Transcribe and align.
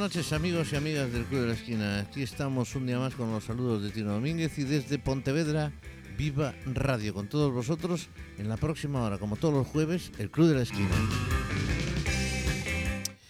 noches 0.00 0.32
amigos 0.32 0.72
y 0.72 0.76
amigas 0.76 1.12
del 1.12 1.26
Club 1.26 1.42
de 1.42 1.46
la 1.48 1.52
Esquina. 1.52 2.00
Aquí 2.00 2.22
estamos 2.22 2.74
un 2.74 2.86
día 2.86 2.98
más 2.98 3.14
con 3.14 3.30
los 3.30 3.44
saludos 3.44 3.82
de 3.82 3.90
Tino 3.90 4.12
Domínguez 4.12 4.58
y 4.58 4.64
desde 4.64 4.98
Pontevedra, 4.98 5.74
Viva 6.16 6.54
Radio, 6.64 7.12
con 7.12 7.28
todos 7.28 7.52
vosotros 7.52 8.08
en 8.38 8.48
la 8.48 8.56
próxima 8.56 9.02
hora, 9.02 9.18
como 9.18 9.36
todos 9.36 9.52
los 9.52 9.66
jueves, 9.66 10.10
el 10.16 10.30
Club 10.30 10.48
de 10.48 10.54
la 10.54 10.62
Esquina. 10.62 10.88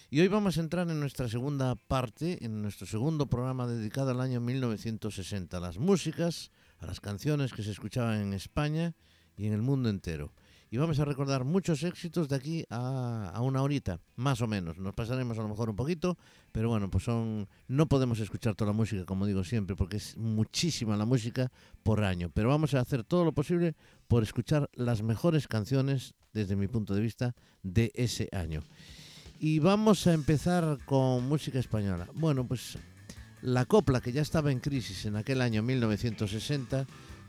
Y 0.09 0.21
hoy 0.21 0.29
vamos 0.29 0.57
a 0.57 0.61
entrar 0.61 0.89
en 0.89 1.01
nuestra 1.01 1.27
segunda 1.27 1.75
parte, 1.75 2.45
en 2.45 2.61
nuestro 2.61 2.87
segundo 2.87 3.25
programa 3.25 3.67
dedicado 3.67 4.11
al 4.11 4.21
año 4.21 4.39
1960, 4.39 5.57
a 5.57 5.59
las 5.59 5.77
músicas, 5.77 6.51
a 6.79 6.85
las 6.85 7.01
canciones 7.01 7.51
que 7.51 7.63
se 7.63 7.71
escuchaban 7.71 8.21
en 8.21 8.33
España 8.33 8.93
y 9.35 9.45
en 9.47 9.51
el 9.51 9.61
mundo 9.61 9.89
entero 9.89 10.31
y 10.73 10.77
vamos 10.77 10.97
a 10.99 11.05
recordar 11.05 11.43
muchos 11.43 11.83
éxitos 11.83 12.29
de 12.29 12.37
aquí 12.37 12.65
a, 12.69 13.37
una 13.41 13.61
horita, 13.61 13.99
más 14.15 14.39
o 14.39 14.47
menos. 14.47 14.77
Nos 14.77 14.93
pasaremos 14.93 15.37
a 15.37 15.41
lo 15.41 15.49
mejor 15.49 15.69
un 15.69 15.75
poquito, 15.75 16.17
pero 16.53 16.69
bueno, 16.69 16.89
pues 16.89 17.03
son 17.03 17.49
no 17.67 17.87
podemos 17.87 18.21
escuchar 18.21 18.55
toda 18.55 18.71
la 18.71 18.77
música, 18.77 19.05
como 19.05 19.25
digo 19.25 19.43
siempre, 19.43 19.75
porque 19.75 19.97
es 19.97 20.15
muchísima 20.15 20.95
la 20.95 21.03
música 21.03 21.51
por 21.83 22.05
año, 22.05 22.31
pero 22.33 22.47
vamos 22.47 22.73
a 22.73 22.79
hacer 22.79 23.03
todo 23.03 23.25
lo 23.25 23.33
posible 23.33 23.75
por 24.07 24.23
escuchar 24.23 24.69
las 24.73 25.03
mejores 25.03 25.49
canciones, 25.49 26.13
desde 26.31 26.55
mi 26.55 26.69
punto 26.69 26.95
de 26.95 27.01
vista, 27.01 27.35
de 27.63 27.91
ese 27.93 28.29
año. 28.31 28.61
Y 29.41 29.59
vamos 29.59 30.07
a 30.07 30.13
empezar 30.13 30.79
con 30.85 31.27
música 31.27 31.59
española. 31.59 32.07
Bueno, 32.13 32.47
pues 32.47 32.77
la 33.41 33.65
copla 33.65 33.99
que 33.99 34.13
ya 34.13 34.21
estaba 34.21 34.53
en 34.53 34.61
crisis 34.61 35.05
en 35.05 35.17
aquel 35.17 35.41
año 35.41 35.63
1960 35.63 36.85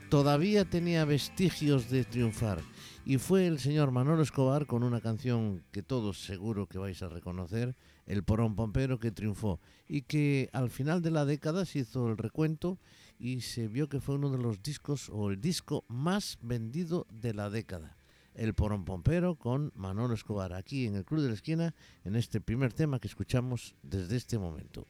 todavía 0.09 0.63
tenía 0.63 1.03
vestigios 1.03 1.89
de 1.89 2.05
triunfar 2.05 2.61
y 3.05 3.17
fue 3.17 3.47
el 3.47 3.59
señor 3.59 3.91
Manolo 3.91 4.21
Escobar 4.21 4.65
con 4.65 4.83
una 4.83 5.01
canción 5.01 5.63
que 5.71 5.83
todos 5.83 6.23
seguro 6.23 6.67
que 6.67 6.77
vais 6.77 7.01
a 7.03 7.09
reconocer, 7.09 7.75
El 8.05 8.23
Porón 8.23 8.55
Pompero, 8.55 8.99
que 8.99 9.11
triunfó 9.11 9.59
y 9.87 10.03
que 10.03 10.49
al 10.53 10.69
final 10.69 11.01
de 11.01 11.11
la 11.11 11.25
década 11.25 11.65
se 11.65 11.79
hizo 11.79 12.07
el 12.07 12.17
recuento 12.17 12.79
y 13.19 13.41
se 13.41 13.67
vio 13.67 13.89
que 13.89 13.99
fue 13.99 14.15
uno 14.15 14.29
de 14.29 14.37
los 14.37 14.63
discos 14.63 15.09
o 15.09 15.29
el 15.29 15.41
disco 15.41 15.83
más 15.89 16.37
vendido 16.41 17.05
de 17.11 17.33
la 17.33 17.49
década. 17.49 17.97
El 18.35 18.53
Porón 18.53 18.85
Pompero 18.85 19.35
con 19.35 19.71
Manolo 19.75 20.13
Escobar 20.13 20.53
aquí 20.53 20.85
en 20.85 20.95
el 20.95 21.05
Club 21.05 21.21
de 21.21 21.27
la 21.27 21.35
Esquina 21.35 21.75
en 22.05 22.15
este 22.15 22.39
primer 22.39 22.73
tema 22.73 22.99
que 22.99 23.07
escuchamos 23.07 23.75
desde 23.83 24.15
este 24.15 24.39
momento. 24.39 24.87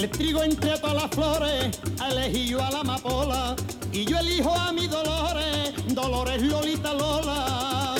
El 0.00 0.08
trigo 0.08 0.42
entre 0.42 0.78
todas 0.78 0.96
las 0.96 1.10
flores 1.10 1.78
ha 2.00 2.08
elegido 2.08 2.64
a 2.64 2.70
la 2.70 2.80
amapola 2.80 3.54
y 3.92 4.06
yo 4.06 4.18
elijo 4.18 4.50
a 4.50 4.72
mi 4.72 4.86
Dolores, 4.86 5.74
Dolores 5.88 6.40
Lolita 6.40 6.94
Lola. 6.94 7.96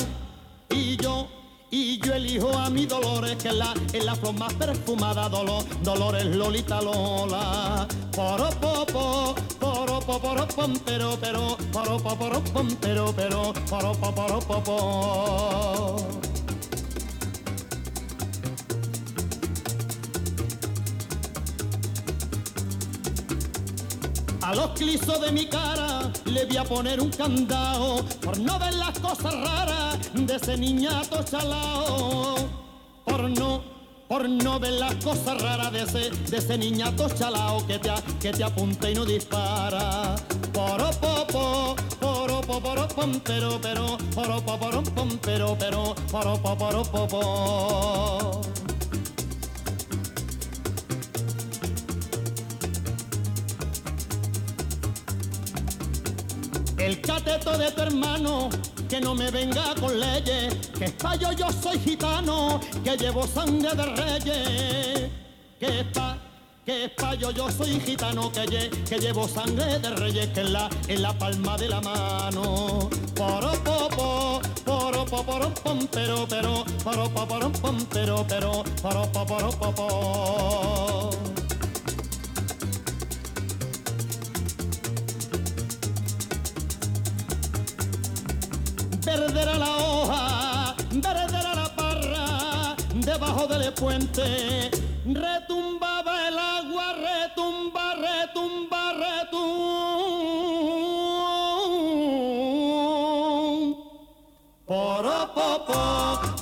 Y 0.71 0.97
yo, 0.97 1.27
y 1.69 1.99
yo 1.99 2.15
elijo 2.15 2.57
a 2.57 2.71
mi 2.71 2.87
Dolores, 2.87 3.35
que 3.35 3.49
es 3.49 3.53
la, 3.53 3.75
es 3.93 4.03
la 4.03 4.15
flor 4.15 4.33
más 4.33 4.51
perfumada, 4.55 5.29
Dolor, 5.29 5.63
Dolores 5.83 6.25
Lolita 6.25 6.81
Lola. 6.81 7.87
Poro 8.15 8.49
popo, 8.59 9.35
poro 9.59 9.99
poro 9.99 10.47
pom, 10.47 10.73
pero 10.83 11.15
pero, 11.21 11.55
poro 11.71 11.99
poro 11.99 12.43
pom, 12.45 12.67
pero 12.81 13.13
pero, 13.15 13.53
poro 13.69 13.91
poro 13.93 14.39
A 24.51 24.53
los 24.53 24.71
clisos 24.71 25.21
de 25.21 25.31
mi 25.31 25.45
cara 25.45 26.11
le 26.25 26.43
voy 26.43 26.57
a 26.57 26.65
poner 26.65 26.99
un 26.99 27.09
candado 27.09 28.03
por 28.21 28.37
no 28.37 28.59
ver 28.59 28.73
las 28.73 28.99
cosas 28.99 29.33
raras 29.33 29.97
de 30.13 30.35
ese 30.35 30.57
niñato 30.57 31.23
chalao. 31.23 32.35
Por 33.05 33.29
no, 33.29 33.63
por 34.09 34.27
no 34.27 34.59
ver 34.59 34.73
las 34.73 34.95
cosas 34.95 35.41
raras 35.41 35.71
de 35.71 35.83
ese, 35.83 36.09
de 36.29 36.37
ese 36.37 36.57
niñato 36.57 37.07
chalao 37.07 37.65
que 37.65 37.79
te, 37.79 37.93
que 38.19 38.33
te 38.33 38.43
apunta 38.43 38.89
y 38.89 38.95
no 38.95 39.05
dispara. 39.05 40.17
Poro 40.51 40.89
popo, 40.99 41.77
poro 42.01 42.41
poro 42.41 42.87
pom, 42.89 43.21
pero 43.23 43.57
pero, 43.61 43.97
poro 44.13 44.41
poro 44.41 44.83
pom, 44.83 45.17
pero 45.21 45.55
pero, 45.57 45.95
poro 46.11 46.41
poro 46.41 46.83
El 56.81 56.99
cateto 56.99 57.55
de 57.57 57.71
tu 57.71 57.81
hermano, 57.81 58.49
que 58.89 58.99
no 58.99 59.13
me 59.13 59.29
venga 59.29 59.75
con 59.79 59.99
leyes, 59.99 60.55
que 60.77 60.85
espayo 60.85 61.31
yo 61.33 61.51
soy 61.51 61.77
gitano, 61.77 62.59
que 62.83 62.97
llevo 62.97 63.27
sangre 63.27 63.69
de 63.75 63.85
reyes. 63.85 65.11
Que 65.59 65.85
pa, 65.93 66.17
que 66.65 66.85
espayo 66.85 67.29
yo 67.29 67.51
soy 67.51 67.79
gitano, 67.81 68.31
que, 68.31 68.71
que 68.89 68.99
llevo 68.99 69.27
sangre 69.27 69.77
de 69.77 69.89
reyes, 69.91 70.27
que 70.29 70.41
en 70.41 70.53
la, 70.53 70.69
en 70.87 71.01
la 71.03 71.13
palma 71.13 71.55
de 71.55 71.69
la 71.69 71.81
mano. 71.81 72.89
Poro 73.15 73.51
popo, 73.63 74.41
poro 74.65 75.05
poro 75.05 75.53
pom, 75.53 75.87
pero 75.91 76.25
pero, 76.27 76.65
poro 76.83 77.07
poro 77.11 77.51
pom, 77.51 77.77
pero 77.91 78.25
pero, 78.27 78.63
poro 78.81 79.11
verdera 89.17 89.57
la 89.57 89.77
hoja, 89.77 90.75
verdera 90.91 91.53
la 91.55 91.75
parra, 91.75 92.75
debajo 92.93 93.47
del 93.47 93.73
puente, 93.73 94.71
retumbaba 95.05 96.27
el 96.27 96.37
agua, 96.37 96.93
retumba, 97.07 97.95
retumba, 97.95 98.93
retumba. 99.03 100.31
Poro 104.65 105.33
popo, 105.35 105.81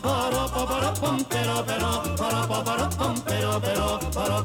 poro 0.03 0.44
poro 0.53 0.94
pom, 1.02 1.18
pero 1.28 1.63
pero, 1.66 1.90
poro 2.16 2.41
poro 2.47 2.90
pom, 2.97 3.16
pero 3.25 3.59
pero, 3.59 4.00
poro 4.13 4.40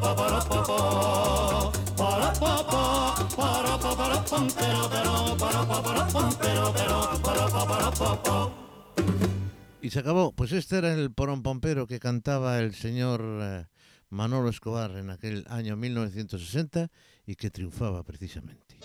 Y 9.83 9.91
se 9.91 9.99
acabó. 9.99 10.33
Pues 10.33 10.53
este 10.53 10.79
era 10.79 10.95
el 10.95 11.13
porón 11.13 11.43
pompero 11.43 11.87
que 11.87 12.01
cantaba 12.01 12.59
el 12.59 12.75
señor 12.75 13.23
eh, 13.43 13.67
Manolo 14.09 14.49
Escobar 14.49 14.93
en 14.93 15.11
aquel 15.11 15.45
año 15.49 15.77
1960 15.77 16.91
y 17.27 17.35
que 17.37 17.51
triunfaba 17.51 18.03
precisamente. 18.03 18.79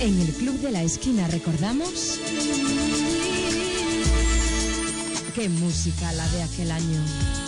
En 0.00 0.20
el 0.20 0.32
Club 0.34 0.58
de 0.60 0.72
la 0.72 0.82
Esquina 0.82 1.28
recordamos 1.28 2.18
qué 5.34 5.48
música 5.48 6.12
la 6.12 6.28
de 6.28 6.42
aquel 6.42 6.70
año. 6.72 7.43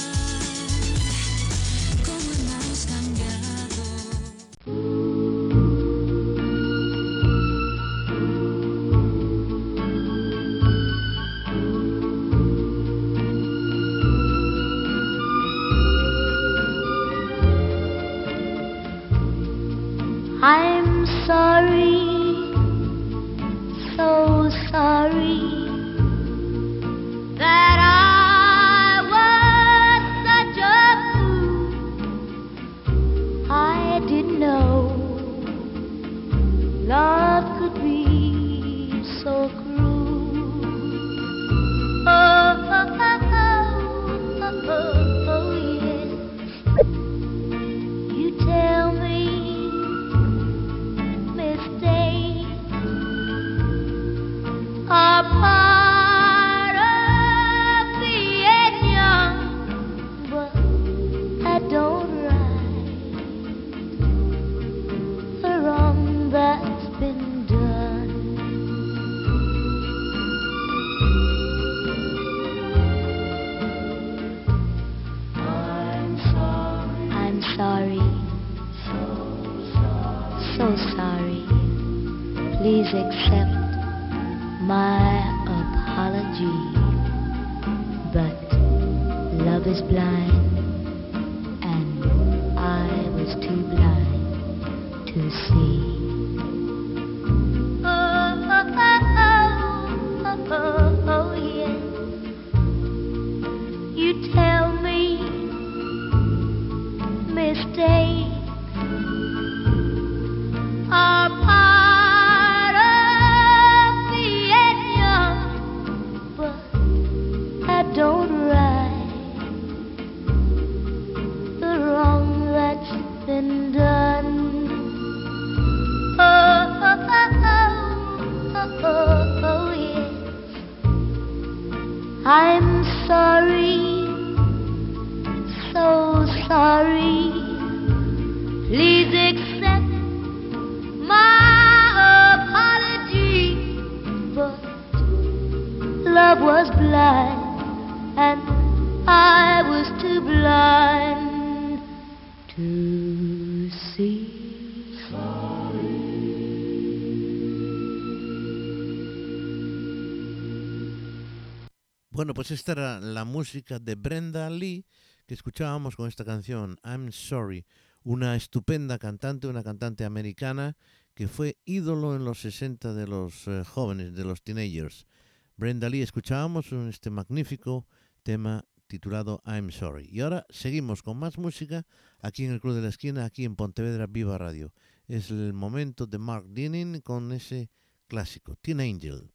Pues 162.47 162.61
esta 162.61 162.73
era 162.73 163.01
la 163.01 163.25
música 163.25 163.81
de 163.81 163.97
Brenda 163.97 164.49
Lee 164.49 164.87
que 165.27 165.35
escuchábamos 165.35 165.97
con 165.97 166.07
esta 166.07 166.25
canción, 166.25 166.79
I'm 166.85 167.11
Sorry, 167.11 167.67
una 168.05 168.37
estupenda 168.37 169.01
cantante, 169.01 169.49
una 169.49 169.65
cantante 169.65 170.05
americana 170.05 170.77
que 171.15 171.27
fue 171.27 171.59
ídolo 171.65 172.15
en 172.15 172.25
los 172.25 172.41
60 172.43 172.95
de 172.95 173.09
los 173.09 173.49
eh, 173.49 173.65
jóvenes, 173.65 174.15
de 174.15 174.23
los 174.23 174.45
teenagers. 174.45 175.09
Brenda 175.57 175.89
Lee, 175.89 176.03
escuchábamos 176.03 176.71
este 176.71 177.11
magnífico 177.11 177.89
tema 178.23 178.65
titulado 178.87 179.43
I'm 179.45 179.73
Sorry. 179.73 180.09
Y 180.09 180.21
ahora 180.21 180.47
seguimos 180.49 181.03
con 181.03 181.19
más 181.19 181.39
música 181.39 181.85
aquí 182.21 182.45
en 182.45 182.53
el 182.53 182.61
Club 182.61 182.77
de 182.77 182.83
la 182.83 182.91
Esquina, 182.91 183.25
aquí 183.25 183.45
en 183.45 183.57
Pontevedra 183.57 184.07
Viva 184.07 184.39
Radio. 184.39 184.73
Es 185.09 185.33
el 185.33 185.53
momento 185.53 186.07
de 186.07 186.19
Mark 186.19 186.47
Dinning 186.49 187.01
con 187.01 187.33
ese 187.33 187.71
clásico, 188.07 188.55
Teen 188.63 188.81
Angel. 188.81 189.33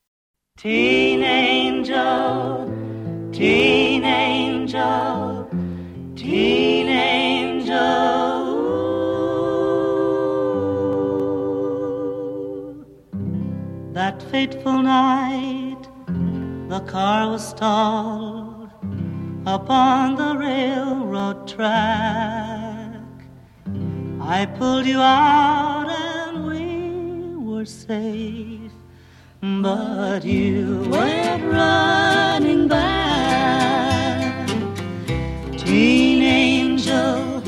Teen 0.62 1.24
angel, 1.24 3.01
teen 3.32 4.04
angel, 4.04 5.48
teen 6.16 6.88
angel. 6.90 7.78
ooh. 12.76 12.86
That 13.94 14.22
fateful 14.32 14.82
night, 14.82 15.88
the 16.70 16.82
car 16.82 17.32
was 17.32 17.48
stalled 17.50 18.70
upon 19.46 20.16
the 20.16 20.38
railroad 20.38 21.48
track. 21.48 23.02
I 24.22 24.46
pulled 24.46 24.86
you 24.86 25.00
out 25.00 25.90
and 25.90 26.46
we 26.48 27.36
were 27.38 27.66
safe. 27.66 28.72
But 29.42 30.24
you 30.24 30.88
went 30.92 31.44
running 31.46 32.68
back. 32.68 33.01
Teen 35.82 36.22
angel, 36.22 37.42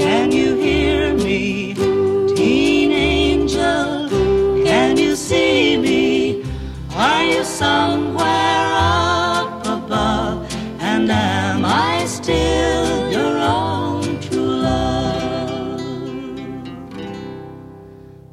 can 0.00 0.32
you 0.32 0.56
hear 0.56 1.14
me? 1.14 1.74
Teen 2.34 2.90
angel, 2.90 4.08
can 4.64 4.96
you 4.96 5.14
see 5.14 5.76
me? 5.76 6.42
Are 6.96 7.22
you 7.22 7.44
somewhere 7.44 8.66
up 8.74 9.64
above? 9.64 10.52
And 10.80 11.08
am 11.08 11.64
I 11.64 12.04
still 12.06 13.12
your 13.12 13.38
own 13.38 14.20
true 14.22 14.56
love? 14.70 15.80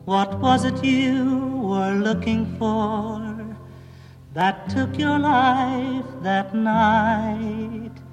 What 0.06 0.40
was 0.40 0.66
it 0.66 0.84
you 0.84 1.60
were 1.70 1.94
looking 1.94 2.48
for 2.58 3.22
that 4.34 4.70
took 4.72 4.98
your 4.98 5.20
life 5.20 6.08
that 6.24 6.56
night? 6.56 8.05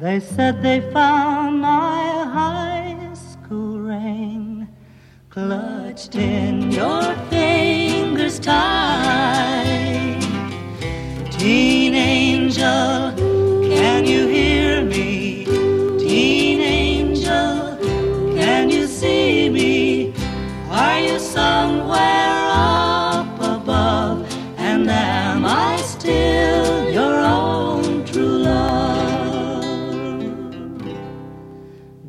They 0.00 0.18
said 0.18 0.62
they 0.62 0.80
found 0.92 1.60
my 1.60 2.24
high 2.24 3.12
school 3.12 3.80
ring 3.80 4.66
clutched 5.28 6.14
in 6.14 6.72
your 6.72 7.14
fingers 7.28 8.38
tight. 8.38 10.20
Teen 11.32 11.94
angel, 11.94 13.12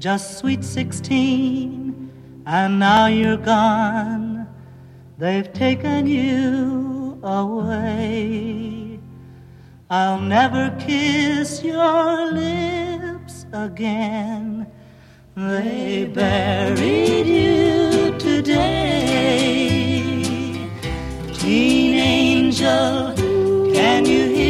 Just 0.01 0.39
sweet 0.39 0.63
sixteen, 0.63 2.10
and 2.48 2.79
now 2.79 3.05
you're 3.05 3.38
gone. 3.38 4.48
They've 5.20 5.53
taken 5.53 6.08
you 6.08 7.20
away. 7.22 9.00
I'll 9.91 10.20
never 10.20 10.75
kiss 10.79 11.63
your 11.63 12.31
lips 12.31 13.46
again. 13.53 14.65
They 15.36 16.10
buried 16.12 17.27
you 17.27 18.17
today. 18.17 18.72
Teen 21.36 21.93
angel, 21.93 23.13
can 23.72 24.08
you 24.08 24.25
hear 24.29 24.40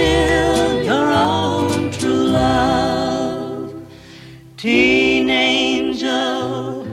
still 0.00 0.82
your 0.82 1.12
own 1.12 1.90
true 1.92 2.24
love? 2.24 3.74
Teen 4.56 5.28
angel, 5.28 6.86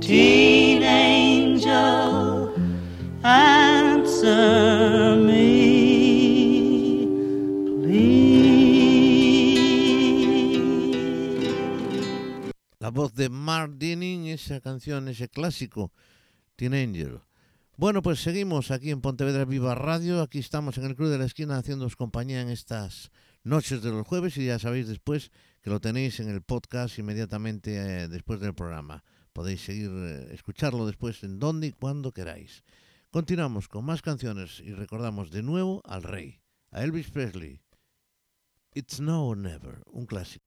teen 0.00 0.82
angel, 0.82 2.52
answer 3.22 5.16
me, 5.16 7.06
please. 7.82 8.70
La 12.80 12.90
voz 12.90 13.14
de 13.14 13.28
Mark 13.28 13.74
Dinning, 13.76 14.26
esa 14.26 14.60
canción, 14.60 15.06
ese 15.08 15.28
clásico, 15.28 15.92
Teen 16.56 16.74
Angel. 16.74 17.20
Bueno, 17.80 18.02
pues 18.02 18.20
seguimos 18.20 18.70
aquí 18.70 18.90
en 18.90 19.00
Pontevedra 19.00 19.46
Viva 19.46 19.74
Radio. 19.74 20.20
Aquí 20.20 20.38
estamos 20.38 20.76
en 20.76 20.84
el 20.84 20.94
Club 20.94 21.08
de 21.08 21.16
la 21.16 21.24
Esquina 21.24 21.56
haciéndoos 21.56 21.96
compañía 21.96 22.42
en 22.42 22.50
estas 22.50 23.10
noches 23.42 23.82
de 23.82 23.90
los 23.90 24.06
jueves 24.06 24.36
y 24.36 24.44
ya 24.44 24.58
sabéis 24.58 24.86
después 24.86 25.30
que 25.62 25.70
lo 25.70 25.80
tenéis 25.80 26.20
en 26.20 26.28
el 26.28 26.42
podcast 26.42 26.98
inmediatamente 26.98 27.74
eh, 28.02 28.08
después 28.08 28.38
del 28.38 28.52
programa. 28.52 29.02
Podéis 29.32 29.62
seguir, 29.64 29.90
eh, 29.90 30.28
escucharlo 30.34 30.84
después 30.84 31.22
en 31.22 31.38
donde 31.38 31.68
y 31.68 31.72
cuando 31.72 32.12
queráis. 32.12 32.64
Continuamos 33.10 33.66
con 33.66 33.86
más 33.86 34.02
canciones 34.02 34.60
y 34.60 34.74
recordamos 34.74 35.30
de 35.30 35.42
nuevo 35.42 35.80
al 35.86 36.02
rey, 36.02 36.42
a 36.72 36.84
Elvis 36.84 37.10
Presley. 37.10 37.62
It's 38.74 39.00
Now 39.00 39.24
or 39.24 39.38
Never, 39.38 39.80
un 39.86 40.04
clásico. 40.04 40.44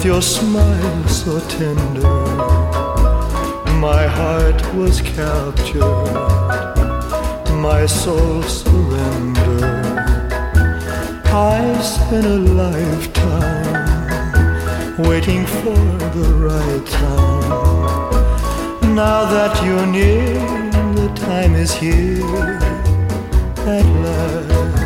With 0.00 0.06
your 0.06 0.22
smile 0.22 1.08
so 1.08 1.38
tender. 1.40 2.00
My 3.86 4.06
heart 4.06 4.74
was 4.74 5.02
captured, 5.02 5.82
my 7.60 7.84
soul 7.84 8.42
surrendered. 8.42 9.98
I 11.26 11.78
spent 11.82 12.24
a 12.24 12.38
lifetime 12.62 13.76
waiting 15.06 15.44
for 15.44 15.76
the 16.16 16.28
right 16.48 16.86
time. 16.86 18.10
Now 18.94 19.26
that 19.34 19.62
you're 19.62 19.86
near, 19.86 20.34
the 20.94 21.12
time 21.14 21.54
is 21.54 21.74
here 21.74 22.58
at 23.66 23.84
last. 24.02 24.79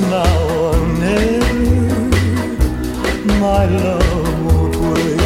Now 0.00 0.36
or 0.60 0.76
never. 0.98 2.10
My 3.40 3.64
love 3.64 4.44
won't 4.44 4.76
wait. 4.76 5.20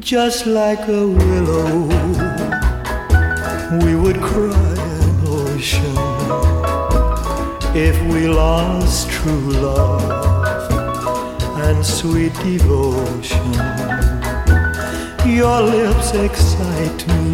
Just 0.00 0.46
like 0.46 0.88
a 0.88 1.06
willow, 1.06 1.88
we 3.84 3.94
would 3.94 4.20
cry 4.20 4.74
an 5.06 5.16
ocean 5.26 5.96
if 7.76 7.96
we 8.12 8.28
lost 8.28 9.08
true 9.08 9.50
love 9.50 10.70
and 11.66 11.86
sweet 11.86 12.34
devotion. 12.34 13.52
Your 15.26 15.62
lips 15.62 16.12
excite 16.12 17.06
me. 17.08 17.32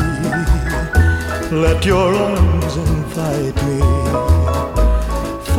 Let 1.50 1.85
your 1.85 2.14
arms 2.14 2.76
invite 2.76 3.56
me. 3.64 4.30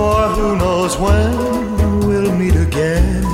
For 0.01 0.29
who 0.29 0.55
knows 0.55 0.97
when 0.97 1.99
we'll 2.07 2.35
meet 2.35 2.55
again 2.55 3.30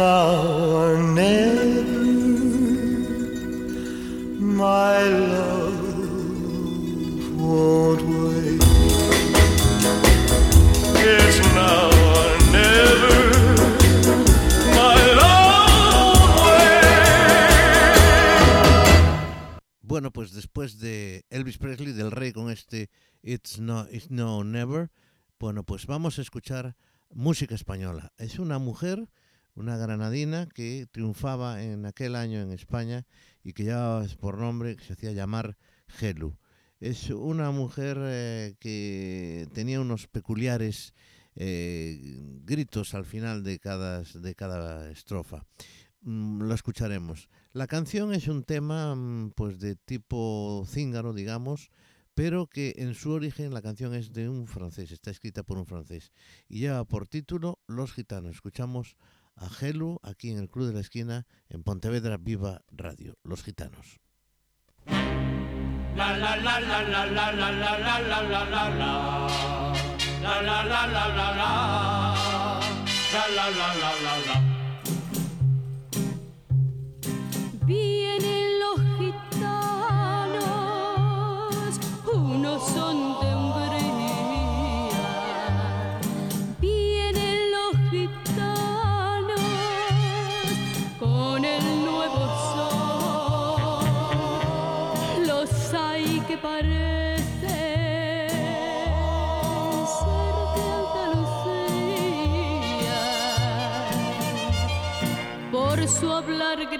now 0.00 0.80
or 0.80 0.96
never. 0.98 1.84
My 4.40 4.98
love 5.34 5.80
won't 7.38 8.02
wait. 8.22 8.62
It's 11.12 11.38
now 11.54 11.90
never. 12.50 13.18
Bueno, 19.82 20.12
pues 20.12 20.32
después 20.32 20.78
de 20.78 21.26
Elvis 21.28 21.58
Presley, 21.58 21.92
del 21.92 22.10
rey, 22.10 22.32
con 22.32 22.50
este 22.50 22.88
It's 23.22 23.58
No, 23.58 23.86
It's 23.90 24.10
No 24.10 24.44
Never, 24.44 24.90
bueno, 25.38 25.62
pues 25.64 25.86
vamos 25.86 26.18
a 26.18 26.22
escuchar 26.22 26.74
música 27.10 27.54
española. 27.54 28.12
Es 28.16 28.38
una 28.38 28.58
mujer, 28.58 29.08
una 29.60 29.76
granadina, 29.76 30.46
que 30.46 30.86
triunfaba 30.90 31.62
en 31.62 31.86
aquel 31.86 32.16
año 32.16 32.40
en 32.40 32.50
España 32.50 33.06
y 33.44 33.52
que 33.52 33.64
llevaba 33.64 34.04
por 34.18 34.38
nombre, 34.38 34.76
que 34.76 34.84
se 34.84 34.94
hacía 34.94 35.12
llamar 35.12 35.56
Gelu. 35.86 36.36
Es 36.80 37.10
una 37.10 37.50
mujer 37.50 37.98
eh, 38.00 38.54
que 38.58 39.46
tenía 39.52 39.80
unos 39.80 40.08
peculiares 40.08 40.94
eh, 41.36 41.98
gritos 42.44 42.94
al 42.94 43.04
final 43.04 43.44
de 43.44 43.58
cada, 43.58 44.02
de 44.02 44.34
cada 44.34 44.90
estrofa. 44.90 45.44
Mm, 46.02 46.42
lo 46.42 46.54
escucharemos. 46.54 47.28
La 47.52 47.66
canción 47.66 48.14
es 48.14 48.28
un 48.28 48.44
tema 48.44 48.94
mm, 48.94 49.32
pues 49.36 49.60
de 49.60 49.76
tipo 49.76 50.64
cíngaro, 50.66 51.12
digamos, 51.12 51.70
pero 52.14 52.46
que 52.46 52.74
en 52.78 52.94
su 52.94 53.12
origen 53.12 53.52
la 53.52 53.62
canción 53.62 53.94
es 53.94 54.12
de 54.12 54.28
un 54.28 54.46
francés, 54.46 54.90
está 54.90 55.10
escrita 55.10 55.42
por 55.42 55.58
un 55.58 55.66
francés 55.66 56.12
y 56.48 56.60
lleva 56.60 56.84
por 56.84 57.08
título 57.08 57.58
Los 57.66 57.92
Gitanos. 57.92 58.32
Escuchamos 58.32 58.96
a 59.36 59.48
Gelu 59.48 59.98
aquí 60.02 60.30
en 60.30 60.38
el 60.38 60.48
Club 60.50 60.66
de 60.66 60.74
la 60.74 60.80
Esquina 60.80 61.26
en 61.48 61.62
Pontevedra 61.62 62.16
Viva 62.18 62.62
Radio, 62.70 63.16
Los 63.22 63.42
Gitanos. 63.42 63.98
La 65.96 66.16
la 66.16 66.36
la 66.36 66.60
la 66.60 66.82
la 66.84 67.06
la 67.06 67.32
la 67.32 67.50
la 67.50 67.50
la 67.52 67.78
la 67.78 68.22
la 68.22 68.44
la 68.44 68.68
la 68.70 68.90
La 70.22 70.42
la 70.42 70.64
la 70.64 70.86
la 70.86 71.08
la 71.08 71.32
la 71.34 71.50
La 73.12 73.24
la 73.36 73.50
la 73.50 73.68
la 73.74 73.90
la 74.04 74.14
la 74.26 74.36
Vienen 77.66 78.60
los 78.60 78.78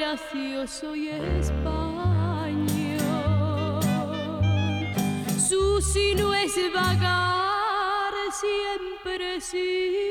gracioso 0.00 0.97
y 0.97 1.09
español. 1.11 2.66
Su 5.38 5.83
sino 5.83 6.35
es 6.35 6.54
vagar 6.73 8.14
siempre 8.33 9.42
sin 9.42 10.10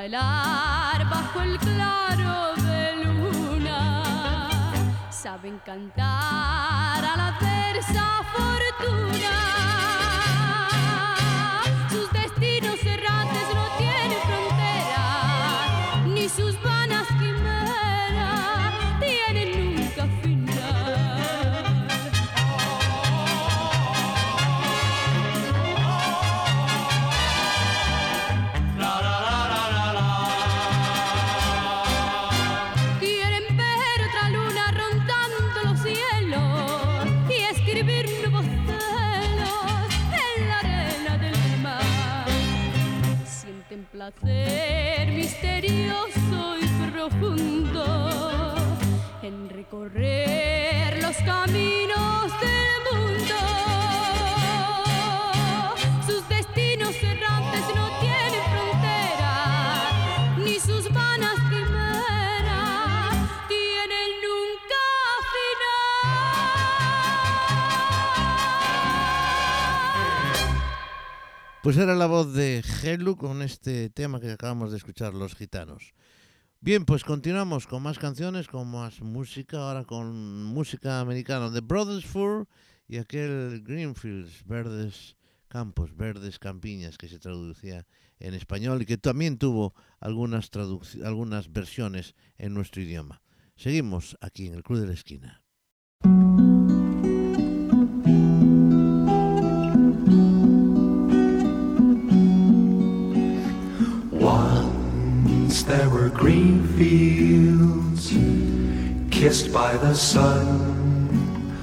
bailar 0.00 1.10
bajo 1.10 1.42
el 1.42 1.58
claro 1.58 2.54
de 2.56 3.04
luna, 3.04 4.02
saben 5.10 5.58
cantar 5.58 7.04
a 7.04 7.16
la 7.18 7.26
adversa 7.36 8.06
fortuna. 8.32 9.36
Caminos 51.50 52.30
del 52.40 52.80
mundo. 52.90 53.38
Sus 56.06 56.28
destinos 56.28 56.94
errantes 57.02 57.64
no 57.74 57.88
tienen 58.00 58.42
frontera, 58.52 60.36
ni 60.38 60.58
sus 60.60 60.92
vanas 60.92 61.38
quimeras 61.48 63.14
tienen 63.48 64.10
nunca 64.22 64.82
final. 65.34 65.70
Pues 71.62 71.76
era 71.76 71.94
la 71.94 72.06
voz 72.06 72.32
de 72.32 72.62
Gelu 72.62 73.16
con 73.16 73.42
este 73.42 73.90
tema 73.90 74.20
que 74.20 74.30
acabamos 74.30 74.70
de 74.70 74.76
escuchar, 74.76 75.14
Los 75.14 75.34
Gitanos. 75.34 75.94
Bien, 76.62 76.84
pues 76.84 77.04
continuamos 77.04 77.66
con 77.66 77.82
más 77.82 77.98
canciones, 77.98 78.46
con 78.46 78.70
más 78.70 79.00
música, 79.00 79.56
ahora 79.66 79.86
con 79.86 80.44
música 80.44 81.00
americana. 81.00 81.50
The 81.50 81.62
Brothers 81.62 82.04
Four 82.04 82.48
y 82.86 82.98
aquel 82.98 83.62
Greenfields, 83.64 84.44
Verdes 84.44 85.16
Campos, 85.48 85.96
Verdes 85.96 86.38
Campiñas, 86.38 86.98
que 86.98 87.08
se 87.08 87.18
traducía 87.18 87.86
en 88.18 88.34
español 88.34 88.82
y 88.82 88.84
que 88.84 88.98
también 88.98 89.38
tuvo 89.38 89.74
algunas, 90.00 90.50
algunas 91.02 91.50
versiones 91.50 92.14
en 92.36 92.52
nuestro 92.52 92.82
idioma. 92.82 93.22
Seguimos 93.56 94.18
aquí 94.20 94.48
en 94.48 94.52
el 94.52 94.62
Club 94.62 94.80
de 94.80 94.88
la 94.88 94.92
Esquina. 94.92 95.42
Were 106.00 106.08
green 106.08 106.66
fields 106.78 108.08
kissed 109.10 109.52
by 109.52 109.76
the 109.76 109.94
sun. 109.94 111.54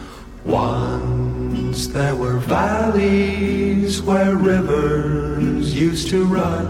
Once 0.45 1.87
there 1.87 2.15
were 2.15 2.37
valleys 2.37 3.99
where 4.03 4.35
rivers 4.35 5.73
used 5.73 6.09
to 6.09 6.23
run. 6.25 6.69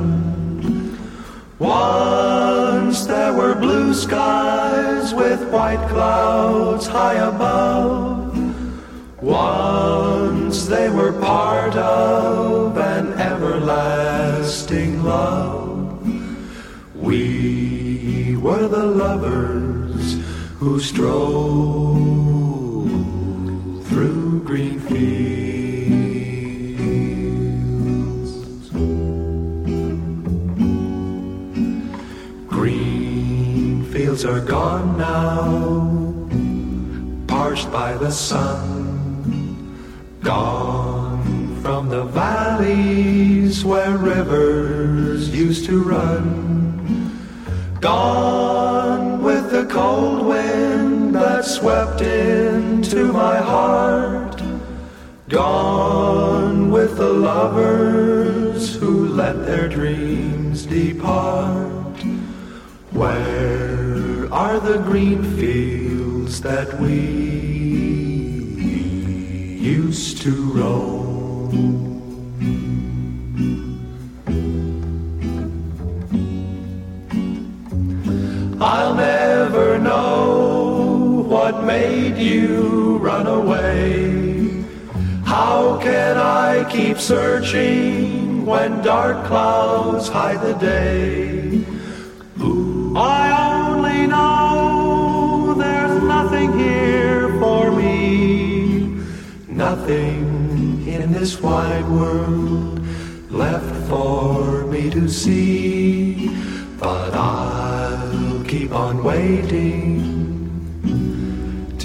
Once 1.60 3.06
there 3.06 3.34
were 3.34 3.54
blue 3.54 3.94
skies 3.94 5.14
with 5.14 5.42
white 5.52 5.86
clouds 5.90 6.88
high 6.88 7.16
above. 7.16 8.32
Once 9.22 10.68
they 10.68 10.90
were 10.90 11.12
part 11.20 11.76
of 11.76 12.78
an 12.78 13.12
everlasting 13.20 15.04
love. 15.04 15.57
We 18.48 18.54
were 18.54 18.68
the 18.70 18.86
lovers 18.86 20.16
who 20.58 20.80
strolled 20.80 22.08
through 23.88 24.44
green 24.46 24.80
fields. 24.80 25.52
Green 32.48 33.84
fields 33.92 34.24
are 34.24 34.40
gone 34.40 34.98
now, 34.98 36.30
parched 37.28 37.70
by 37.70 37.98
the 37.98 38.12
sun. 38.12 39.84
Gone 40.22 41.62
from 41.62 41.90
the 41.90 42.06
valleys 42.06 43.66
where 43.66 43.98
rivers 43.98 45.36
used 45.36 45.66
to 45.66 45.84
run. 45.84 46.67
Gone 47.82 49.22
with 49.22 49.52
the 49.52 49.66
cold 49.66 50.26
wind 50.26 51.14
that 51.14 51.46
swept 51.46 52.02
into 52.02 53.14
my 53.14 53.38
heart. 53.38 54.42
Gone 55.30 56.72
with 56.72 56.98
the 56.98 57.10
lovers 57.10 58.76
who 58.76 59.10
let 59.10 59.46
their 59.46 59.68
dreams 59.70 60.66
depart. 60.66 61.98
Where 62.92 64.28
are 64.34 64.60
the 64.60 64.80
green 64.80 65.22
fields 65.38 66.42
that 66.42 66.80
we 66.80 66.98
used 69.62 70.22
to 70.24 70.32
roam? 70.52 71.97
Made 81.78 82.18
you 82.18 82.98
run 83.10 83.28
away. 83.28 84.66
How 85.34 85.80
can 85.88 86.14
I 86.18 86.52
keep 86.76 86.98
searching 86.98 88.46
when 88.52 88.82
dark 88.82 89.18
clouds 89.30 90.08
hide 90.08 90.42
the 90.50 90.58
day? 90.76 91.64
I 93.20 93.26
only 93.54 94.02
know 94.08 95.54
there's 95.64 95.98
nothing 96.18 96.50
here 96.66 97.28
for 97.42 97.64
me, 97.80 97.94
nothing 99.48 100.24
in 100.88 101.12
this 101.18 101.34
wide 101.46 101.88
world 101.98 102.76
left 103.30 103.74
for 103.90 104.66
me 104.74 104.84
to 104.98 105.04
see. 105.08 106.30
But 106.80 107.12
I'll 107.14 108.44
keep 108.52 108.72
on 108.86 109.04
waiting 109.04 110.27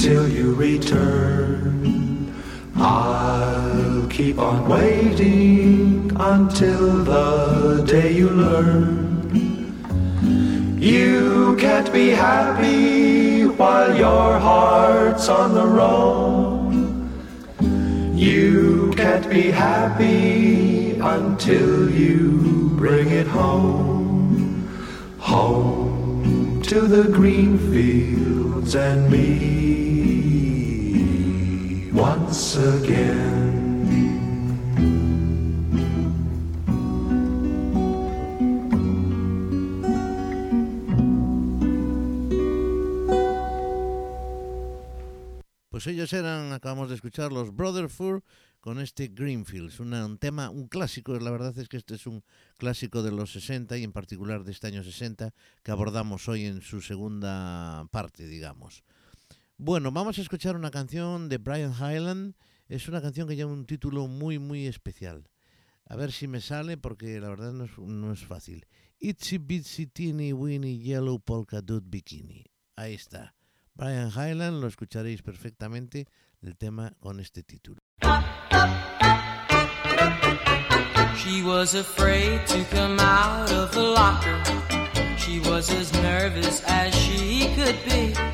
till 0.02 0.28
you 0.28 0.52
return. 0.54 2.34
I'll 2.74 4.08
keep 4.08 4.36
on 4.36 4.68
waiting 4.68 6.10
until 6.16 7.04
the 7.04 7.84
day 7.86 8.12
you 8.12 8.28
learn. 8.28 9.30
You 10.80 11.56
can't 11.56 11.92
be 11.92 12.08
happy 12.08 13.44
while 13.46 13.96
your 13.96 14.40
heart's 14.40 15.28
on 15.28 15.54
the 15.54 15.66
road. 15.66 16.72
You 18.18 18.92
can't 18.96 19.30
be 19.30 19.52
happy 19.52 20.98
until 20.98 21.88
you 21.88 22.72
bring 22.74 23.08
it 23.10 23.28
home. 23.28 24.68
Home 25.20 26.60
to 26.62 26.80
the 26.80 27.04
green 27.04 27.56
fields 27.70 28.74
and 28.74 29.08
me 29.08 29.91
once 32.32 32.56
again. 32.56 33.52
Pues 45.68 45.86
ellos 45.86 46.12
eran, 46.14 46.52
acabamos 46.52 46.88
de 46.88 46.94
escuchar, 46.94 47.32
los 47.32 47.54
Brotherford 47.54 48.22
con 48.60 48.80
este 48.80 49.08
Greenfields, 49.08 49.80
un 49.80 50.16
tema, 50.18 50.48
un 50.48 50.68
clásico, 50.68 51.18
la 51.18 51.30
verdad 51.30 51.58
es 51.58 51.68
que 51.68 51.76
este 51.76 51.96
es 51.96 52.06
un 52.06 52.24
clásico 52.56 53.02
de 53.02 53.10
los 53.10 53.32
60 53.32 53.76
y 53.76 53.84
en 53.84 53.92
particular 53.92 54.44
de 54.44 54.52
este 54.52 54.68
año 54.68 54.82
60 54.82 55.34
que 55.62 55.70
abordamos 55.70 56.28
hoy 56.28 56.46
en 56.46 56.62
su 56.62 56.80
segunda 56.80 57.84
parte, 57.90 58.26
digamos. 58.26 58.84
Bueno, 59.64 59.92
vamos 59.92 60.18
a 60.18 60.22
escuchar 60.22 60.56
una 60.56 60.72
canción 60.72 61.28
de 61.28 61.38
Brian 61.38 61.72
Hyland, 61.72 62.34
es 62.66 62.88
una 62.88 63.00
canción 63.00 63.28
que 63.28 63.36
lleva 63.36 63.52
un 63.52 63.64
título 63.64 64.08
muy, 64.08 64.40
muy 64.40 64.66
especial. 64.66 65.28
A 65.86 65.94
ver 65.94 66.10
si 66.10 66.26
me 66.26 66.40
sale 66.40 66.76
porque 66.76 67.20
la 67.20 67.28
verdad 67.28 67.52
no 67.52 67.66
es, 67.66 67.78
no 67.78 68.12
es 68.12 68.26
fácil. 68.26 68.66
Itsy 68.98 69.38
Bitsy 69.38 69.86
Teeny 69.86 70.32
Weeny 70.32 70.80
Yellow 70.80 71.20
Polka 71.20 71.62
Dot 71.62 71.84
Bikini. 71.86 72.44
Ahí 72.74 72.94
está. 72.94 73.36
Brian 73.74 74.10
Hyland, 74.10 74.60
lo 74.60 74.66
escucharéis 74.66 75.22
perfectamente 75.22 76.08
el 76.40 76.56
tema 76.56 76.96
con 76.98 77.20
este 77.20 77.44
título. 77.44 77.78
She 81.18 81.44
was 81.44 81.76
afraid 81.76 82.44
to 82.48 82.64
come 82.72 82.98
out 82.98 83.52
of 83.52 83.70
the 83.70 83.80
locker. 83.80 84.42
She 85.16 85.38
was 85.48 85.70
as 85.70 85.92
nervous 86.02 86.64
as 86.66 86.92
she 86.92 87.46
could 87.54 87.76
be. 87.84 88.31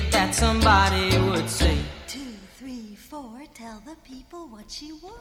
afraid 0.00 0.12
that 0.12 0.34
somebody 0.34 1.18
would 1.30 1.48
say, 1.48 1.76
Two, 2.06 2.32
three, 2.58 2.94
four, 2.94 3.42
tell 3.54 3.82
the 3.86 3.96
people 4.04 4.48
what 4.48 4.70
she 4.70 4.92
wore. 5.02 5.12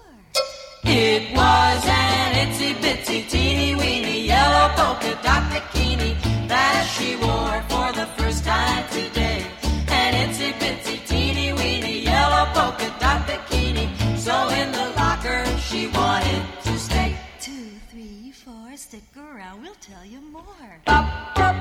It 0.84 1.36
was 1.36 1.86
an 1.86 2.48
itsy 2.48 2.74
bitsy 2.76 3.30
teeny 3.30 3.76
weeny 3.76 4.26
yellow 4.28 4.70
polka 4.76 5.12
dot 5.24 5.44
bikini 5.52 6.16
that 6.48 6.84
she 6.94 7.16
wore 7.18 7.62
for 7.70 7.92
the 7.94 8.08
first 8.18 8.46
time 8.46 8.86
today. 8.90 9.46
An 9.90 10.30
itsy 10.30 10.52
bitsy 10.54 11.06
teeny 11.06 11.54
weeny 11.54 12.00
yellow 12.04 12.46
polka 12.54 12.90
dot 13.00 13.28
bikini, 13.28 13.86
so 14.18 14.48
in 14.50 14.72
the 14.72 14.88
locker 14.98 15.46
she 15.58 15.88
wanted 15.88 16.44
to 16.64 16.78
stay. 16.78 17.16
Two, 17.42 17.70
three, 17.92 18.32
four, 18.32 18.76
stick 18.76 19.04
around, 19.18 19.62
we'll 19.62 19.82
tell 19.82 20.06
you 20.06 20.22
more. 20.32 20.72
Bop, 20.86 21.36
bop, 21.36 21.59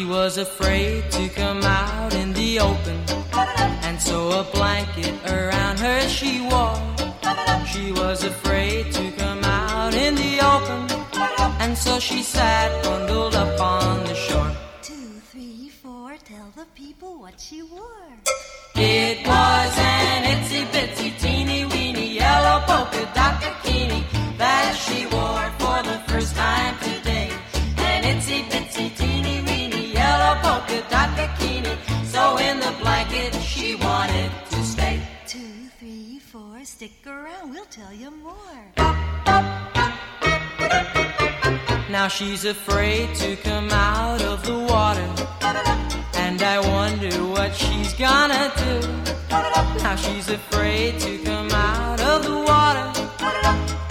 she 0.00 0.06
was 0.06 0.38
afraid 0.38 1.10
to 1.10 1.28
come 1.28 1.62
out 1.62 2.14
in 2.14 2.32
the 2.32 2.58
open, 2.58 2.98
and 3.86 4.00
so 4.00 4.30
a 4.40 4.44
blanket 4.44 5.14
around 5.28 5.78
her 5.78 6.00
she 6.08 6.40
wore. 6.40 6.80
She 7.66 7.92
was 7.92 8.24
afraid 8.24 8.90
to 8.94 9.10
come 9.18 9.44
out 9.44 9.92
in 9.92 10.14
the 10.14 10.40
open, 10.40 10.80
and 11.60 11.76
so 11.76 12.00
she 12.00 12.22
sat 12.22 12.82
bundled 12.82 13.34
up 13.34 13.60
on 13.60 14.04
the 14.04 14.14
shore. 14.14 14.56
Two, 14.80 15.20
three, 15.30 15.68
four, 15.68 16.16
tell 16.24 16.50
the 16.56 16.64
people 16.74 17.20
what 17.20 17.38
she 17.38 17.60
wore. 17.62 18.14
It 18.76 19.18
was 19.26 19.72
an 19.76 20.24
itsy 20.32 20.64
bitsy 20.72 21.10
teeny 21.20 21.66
weeny 21.66 22.14
yellow 22.14 22.60
polka 22.66 23.02
dot 23.14 23.34
bikini 23.42 23.69
stick 36.80 37.06
around, 37.06 37.50
we'll 37.50 37.66
tell 37.66 37.92
you 37.92 38.10
more. 38.10 38.62
Now 41.90 42.08
she's 42.08 42.46
afraid 42.46 43.14
to 43.16 43.36
come 43.36 43.68
out 43.70 44.22
of 44.22 44.42
the 44.46 44.58
water. 44.58 45.08
And 46.14 46.42
I 46.42 46.58
wonder 46.58 47.14
what 47.34 47.54
she's 47.54 47.92
gonna 47.92 48.50
do. 48.64 48.74
Now 49.84 49.94
she's 49.96 50.30
afraid 50.30 50.98
to 51.00 51.18
come 51.18 51.50
out 51.50 52.00
of 52.00 52.24
the 52.24 52.38
water. 52.50 52.86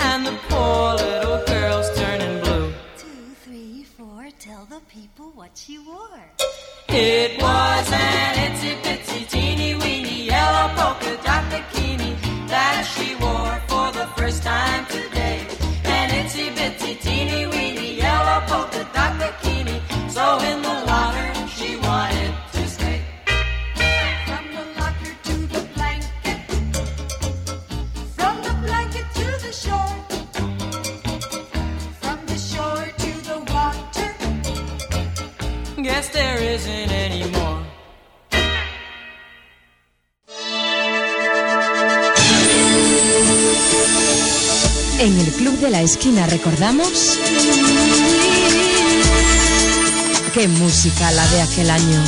And 0.09 0.25
the 0.25 0.35
poor 0.49 0.95
little 0.95 1.45
girl's 1.45 1.89
turning 1.95 2.39
blue. 2.41 2.73
Two, 2.97 3.21
three, 3.43 3.83
four, 3.83 4.29
tell 4.39 4.65
the 4.65 4.81
people 4.97 5.27
what 5.35 5.51
she 5.53 5.77
wore. 5.77 6.25
It 6.87 7.39
was 7.39 7.91
an 7.91 8.33
itsy 8.47 8.73
bitsy 8.81 9.29
teeny 9.29 9.48
En 45.01 45.17
el 45.17 45.31
Club 45.31 45.57
de 45.59 45.69
la 45.69 45.81
Esquina 45.81 46.27
recordamos... 46.27 47.17
¡Qué 50.33 50.45
música 50.49 51.09
la 51.11 51.25
de 51.27 51.41
aquel 51.41 51.69
año! 51.69 52.03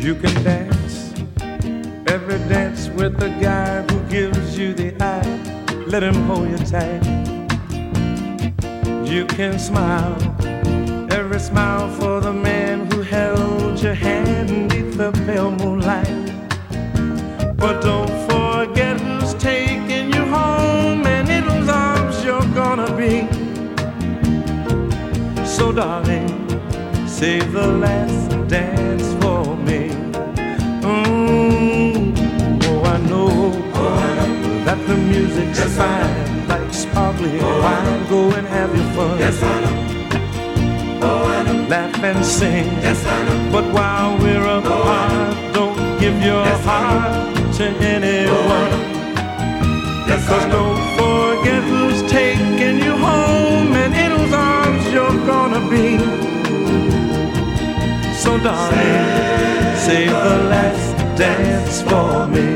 You 0.00 0.16
can 0.16 0.34
dance 0.42 1.12
every 2.06 2.38
dance 2.48 2.90
with 2.96 3.18
the 3.18 3.28
guy 3.40 3.82
who 3.82 4.00
gives 4.10 4.58
you 4.58 4.74
the 4.74 4.96
eye. 5.00 5.22
Let 5.86 6.02
him 6.02 6.26
hold 6.26 6.50
you 6.50 6.58
tight. 6.58 7.04
You 9.04 9.26
can 9.26 9.60
smile 9.60 10.37
smile 11.48 11.88
for 11.98 12.20
the 12.20 12.32
man 12.32 12.90
who 12.90 13.00
held 13.00 13.80
your 13.80 13.94
hand 13.94 14.48
beneath 14.48 14.98
the 14.98 15.10
pale 15.24 15.50
moonlight. 15.50 16.18
But 17.56 17.80
don't 17.80 18.14
forget 18.30 19.00
who's 19.00 19.32
taking 19.50 20.12
you 20.12 20.24
home 20.36 21.06
and 21.06 21.26
in 21.36 21.44
whose 21.44 21.70
arms 21.70 22.16
you're 22.22 22.50
gonna 22.60 22.90
be. 23.02 23.14
So, 25.56 25.72
darling, 25.72 26.28
save 27.06 27.50
the 27.52 27.68
last 27.84 28.28
dance 28.48 29.08
for 29.20 29.56
me. 29.68 29.80
Mm, 30.84 32.14
oh, 32.68 32.92
I 32.94 32.96
know 33.10 33.30
that 34.66 34.80
the 34.86 34.96
music's 35.12 35.62
fine, 35.78 36.46
like 36.46 36.74
sparkling 36.74 37.40
wine. 37.62 38.06
Go 38.10 38.20
and 38.38 38.46
have 38.46 38.70
your 38.76 38.88
fun. 38.94 39.18
Yes, 39.18 39.42
I 39.42 39.60
know. 39.62 39.78
Laugh 41.68 42.02
and 42.02 42.24
sing. 42.24 42.64
Yes, 42.82 43.04
But 43.52 43.64
while 43.74 44.16
we're 44.18 44.46
apart, 44.58 45.54
don't 45.54 45.76
give 46.00 46.20
your 46.22 46.46
heart 46.64 47.34
to 47.56 47.64
anyone. 47.64 48.88
Cause 50.28 50.44
don't 50.52 50.78
forget 50.98 51.62
who's 51.64 52.02
taking 52.10 52.78
you 52.84 52.92
home 52.96 53.72
and 53.82 53.94
in 53.94 54.10
whose 54.12 54.32
arms 54.34 54.84
you're 54.92 55.26
gonna 55.26 55.60
be. 55.70 55.98
So 58.14 58.36
darling, 58.38 59.76
save 59.76 60.10
the 60.10 60.38
last 60.52 60.96
dance 61.16 61.80
for 61.82 62.26
me. 62.28 62.46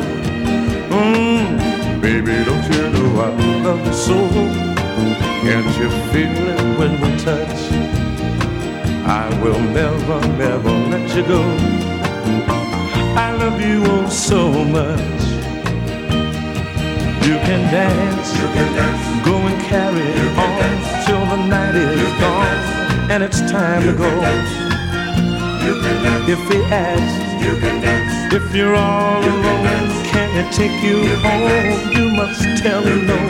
Mm, 0.90 2.02
baby, 2.02 2.44
don't 2.44 2.64
you 2.74 2.90
know 2.90 3.20
I 3.20 3.28
love 3.64 3.86
you 3.86 3.92
so? 3.92 4.18
Can't 5.44 5.78
you 5.78 5.90
feel 6.12 6.48
it 6.48 6.78
when 6.78 6.92
we 7.00 7.18
touch? 7.24 7.41
I 9.12 9.28
will 9.42 9.60
never, 9.60 10.18
never 10.38 10.70
let 10.88 11.14
you 11.14 11.22
go. 11.22 11.42
I 13.14 13.28
love 13.38 13.60
you 13.60 13.84
oh 13.84 14.08
so 14.08 14.64
much. 14.64 15.22
You 17.28 17.36
can 17.46 17.62
dance, 17.70 18.32
you 18.40 18.46
can 18.56 18.68
dance. 18.74 19.26
Go 19.26 19.36
and 19.36 19.60
carry 19.64 20.08
on 20.46 21.04
till 21.04 21.24
the 21.26 21.46
night 21.46 21.74
is 21.74 22.12
gone, 22.24 23.10
and 23.10 23.22
it's 23.22 23.40
time 23.52 23.82
to 23.82 23.92
go. 23.92 24.10
If 26.34 26.40
he 26.50 26.62
asks, 26.72 27.44
you 27.44 27.60
can 27.60 27.82
dance. 27.82 28.32
If 28.32 28.54
you're 28.54 28.74
all 28.74 29.20
alone, 29.22 29.90
can 30.10 30.34
not 30.34 30.46
it 30.46 30.52
take 30.56 30.82
you 30.82 30.98
home? 31.16 31.92
You 31.92 32.10
must 32.16 32.62
tell 32.62 32.82
him 32.82 33.06
no. 33.06 33.22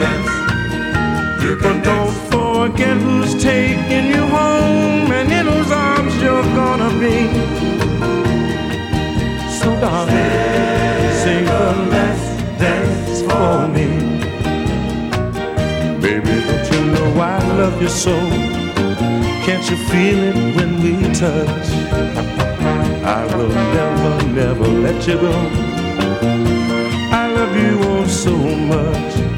But 1.61 1.83
don't 1.83 2.13
forget 2.31 2.97
who's 2.97 3.41
taking 3.41 4.07
you 4.07 4.25
home 4.27 5.11
and 5.11 5.31
in 5.31 5.42
whose 5.42 5.42
arms 5.42 5.42
you're 6.23 6.49
gonna 6.59 6.91
be. 7.03 7.17
So 9.59 9.69
darling, 9.81 11.11
sing 11.21 11.45
the 11.45 11.65
last 11.93 12.27
dance 12.61 13.21
for 13.27 13.67
me. 13.75 13.87
Baby, 16.01 16.33
don't 16.47 16.67
you 16.71 16.81
know 16.93 17.21
I 17.21 17.37
love 17.59 17.81
you 17.81 17.89
so? 17.89 18.15
Can't 19.45 19.65
you 19.69 19.77
feel 19.89 20.19
it 20.29 20.37
when 20.55 20.71
we 20.83 20.93
touch? 21.13 21.67
I 23.19 23.25
will 23.35 23.53
never, 23.77 24.13
never 24.41 24.67
let 24.85 25.07
you 25.07 25.17
go. 25.27 25.35
I 27.21 27.23
love 27.37 27.55
you 27.63 27.77
oh 27.89 28.05
so 28.07 28.35
much. 28.73 29.32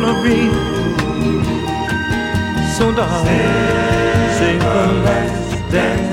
Gonna 0.00 0.22
be. 0.22 0.50
So 2.76 2.92
darling, 2.92 3.38
sing 4.36 4.58
the 4.58 4.86
last 5.06 5.72
dance 5.72 6.05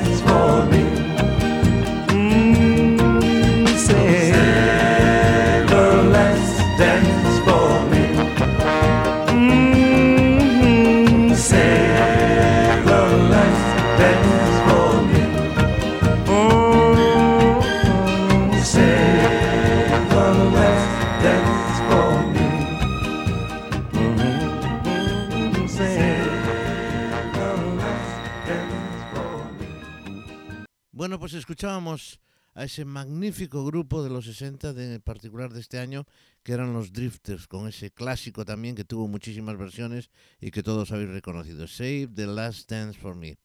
pues 31.33 31.39
escuchábamos 31.39 32.19
a 32.53 32.65
ese 32.65 32.85
magnífico 32.85 33.65
grupo 33.65 34.03
de 34.03 34.11
los 34.11 34.25
60, 34.25 34.71
de, 34.73 34.93
en 34.93 35.01
particular 35.01 35.51
de 35.51 35.61
este 35.61 35.79
año, 35.79 36.05
que 36.43 36.53
eran 36.53 36.73
los 36.73 36.93
Drifters, 36.93 37.47
con 37.47 37.67
ese 37.67 37.89
clásico 37.89 38.45
también 38.45 38.75
que 38.75 38.85
tuvo 38.85 39.07
muchísimas 39.07 39.57
versiones 39.57 40.11
y 40.39 40.51
que 40.51 40.61
todos 40.61 40.91
habéis 40.91 41.09
reconocido, 41.09 41.67
Save 41.67 42.09
the 42.13 42.27
Last 42.27 42.69
Dance 42.69 42.99
for 42.99 43.15
Me. 43.15 43.39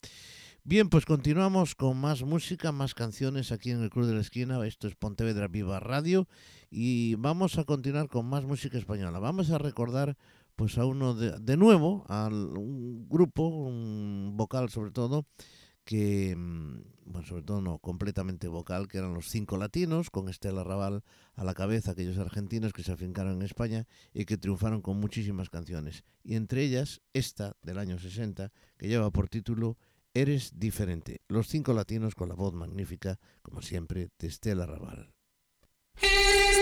Bien, 0.65 0.91
pues 0.91 1.07
continuamos 1.07 1.75
con 1.75 1.97
más 1.97 2.23
música, 2.25 2.73
más 2.73 2.93
canciones 2.93 3.53
aquí 3.53 3.71
en 3.71 3.83
el 3.83 3.89
Club 3.89 4.05
de 4.05 4.13
la 4.13 4.21
Esquina. 4.21 4.63
Esto 4.67 4.87
es 4.87 4.95
Pontevedra 4.95 5.49
Viva 5.49 5.81
Radio 5.81 6.29
y 6.71 7.15
vamos 7.15 7.57
a 7.57 7.65
continuar 7.65 8.09
con 8.09 8.27
más 8.27 8.45
música 8.45 8.77
española. 8.77 9.19
Vamos 9.19 9.51
a 9.51 9.57
recordar 9.57 10.19
pues 10.57 10.77
a 10.77 10.85
uno 10.85 11.15
de, 11.15 11.39
de 11.41 11.57
nuevo, 11.57 12.05
a 12.09 12.27
un 12.27 13.09
grupo, 13.09 13.49
un 13.49 14.35
vocal 14.37 14.69
sobre 14.69 14.91
todo, 14.91 15.25
que, 15.87 16.37
mm, 16.37 16.98
bueno, 17.09 17.27
sobre 17.27 17.43
todo 17.43 17.61
no, 17.61 17.79
completamente 17.79 18.49
vocal, 18.49 18.89
que 18.89 18.99
eran 18.99 19.15
los 19.15 19.29
cinco 19.29 19.57
latinos, 19.57 20.11
con 20.11 20.29
Estela 20.29 20.63
Raval 20.63 21.03
a 21.35 21.45
la 21.45 21.55
cabeza, 21.55 21.93
aquellos 21.93 22.19
argentinos 22.19 22.73
que 22.73 22.83
se 22.83 22.93
afincaron 22.93 23.35
en 23.35 23.43
España 23.43 23.87
y 24.13 24.25
que 24.25 24.37
triunfaron 24.37 24.83
con 24.83 24.99
muchísimas 24.99 25.51
canciones. 25.51 26.05
Y 26.23 26.37
entre 26.37 26.63
ellas, 26.63 27.01
esta 27.13 27.57
del 27.63 27.79
año 27.79 27.99
60, 27.99 28.53
que 28.77 28.89
lleva 28.89 29.11
por 29.11 29.29
título 29.29 29.77
Eres 30.15 30.59
diferente. 30.59 31.21
Los 31.29 31.49
cinco 31.49 31.73
latinos 31.73 32.15
con 32.15 32.29
la 32.29 32.35
voz 32.35 32.55
magnífica, 32.55 33.19
como 33.43 33.63
siempre, 33.63 34.11
de 34.19 34.29
Estela 34.29 34.67
Raval. 34.67 35.13
Eres 36.01 36.59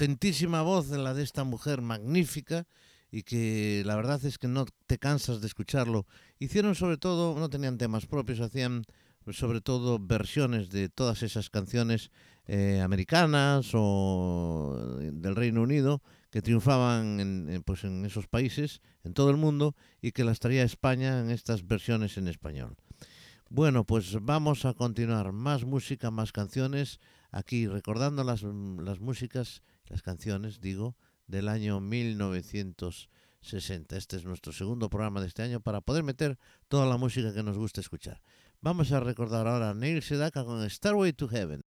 Potentísima 0.00 0.62
voz 0.62 0.88
la 0.88 1.12
de 1.12 1.22
esta 1.22 1.44
mujer 1.44 1.82
magnífica 1.82 2.66
y 3.12 3.22
que 3.22 3.82
la 3.84 3.96
verdad 3.96 4.24
es 4.24 4.38
que 4.38 4.48
no 4.48 4.64
te 4.86 4.96
cansas 4.96 5.42
de 5.42 5.46
escucharlo. 5.46 6.06
Hicieron 6.38 6.74
sobre 6.74 6.96
todo, 6.96 7.38
no 7.38 7.50
tenían 7.50 7.76
temas 7.76 8.06
propios, 8.06 8.40
hacían 8.40 8.86
sobre 9.30 9.60
todo 9.60 9.98
versiones 9.98 10.70
de 10.70 10.88
todas 10.88 11.22
esas 11.22 11.50
canciones 11.50 12.10
eh, 12.46 12.80
americanas 12.82 13.72
o 13.74 14.74
del 15.12 15.36
Reino 15.36 15.60
Unido 15.60 16.00
que 16.30 16.40
triunfaban 16.40 17.20
en, 17.20 17.50
en, 17.50 17.62
pues 17.62 17.84
en 17.84 18.06
esos 18.06 18.26
países, 18.26 18.80
en 19.04 19.12
todo 19.12 19.28
el 19.28 19.36
mundo, 19.36 19.76
y 20.00 20.12
que 20.12 20.24
las 20.24 20.38
traía 20.38 20.62
España 20.62 21.20
en 21.20 21.30
estas 21.30 21.66
versiones 21.66 22.16
en 22.16 22.26
español. 22.26 22.74
Bueno, 23.50 23.84
pues 23.84 24.16
vamos 24.22 24.64
a 24.64 24.72
continuar. 24.72 25.32
Más 25.32 25.64
música, 25.64 26.10
más 26.10 26.32
canciones. 26.32 27.00
Aquí 27.32 27.66
recordando 27.66 28.24
las, 28.24 28.42
las 28.44 29.00
músicas, 29.00 29.62
las 29.90 30.02
canciones, 30.02 30.60
digo, 30.60 30.96
del 31.26 31.48
año 31.48 31.80
1960. 31.80 33.96
Este 33.96 34.16
es 34.16 34.24
nuestro 34.24 34.52
segundo 34.52 34.88
programa 34.88 35.20
de 35.20 35.26
este 35.26 35.42
año 35.42 35.60
para 35.60 35.80
poder 35.80 36.04
meter 36.04 36.38
toda 36.68 36.86
la 36.86 36.96
música 36.96 37.34
que 37.34 37.42
nos 37.42 37.58
gusta 37.58 37.80
escuchar. 37.80 38.22
Vamos 38.62 38.92
a 38.92 39.00
recordar 39.00 39.46
ahora 39.46 39.70
a 39.70 39.74
Neil 39.74 40.02
Sedaka 40.02 40.44
con 40.44 40.68
Starway 40.68 41.12
to 41.12 41.28
Heaven. 41.28 41.62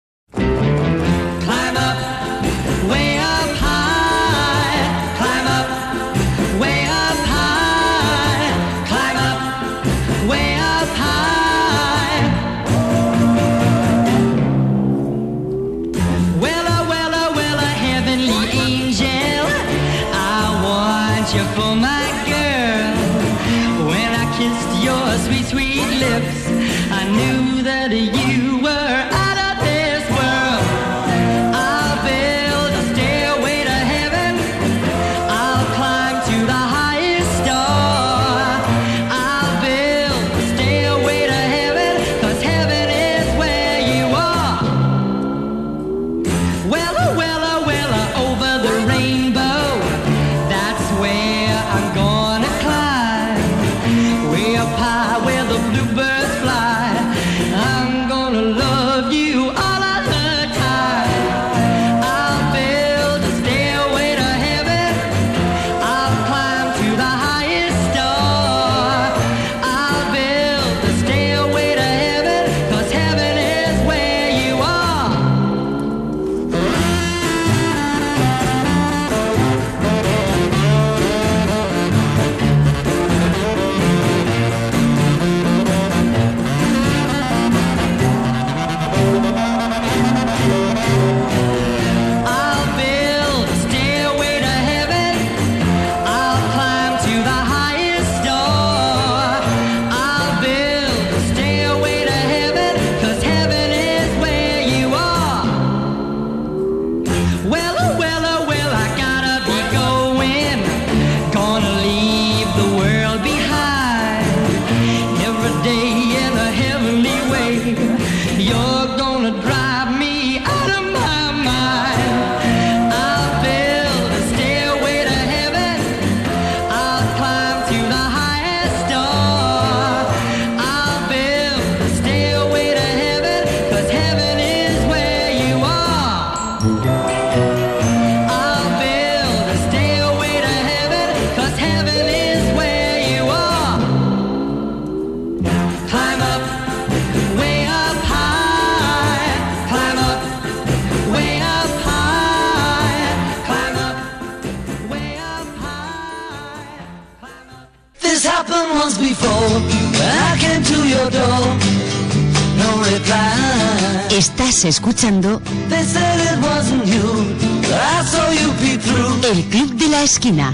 Through 168.80 169.26
El 169.26 169.44
Club 169.50 169.74
de 169.74 169.88
la 169.90 170.04
Esquina. 170.04 170.54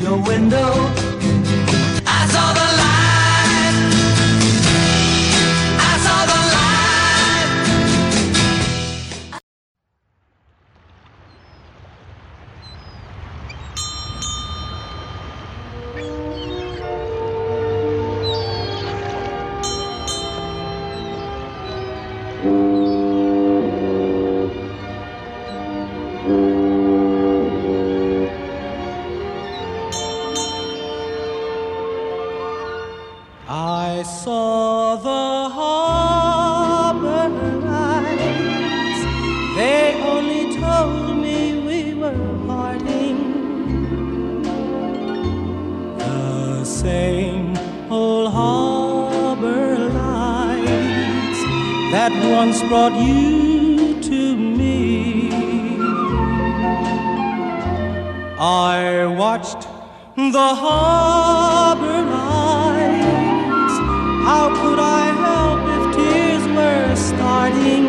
I 58.42 59.06
watched 59.06 59.68
the 60.16 60.56
harbor 60.64 62.04
lights. 62.10 63.76
How 64.24 64.48
could 64.62 64.80
I 64.80 65.12
help 65.26 65.60
if 65.76 65.84
tears 65.98 66.48
were 66.56 66.96
starting? 66.96 67.86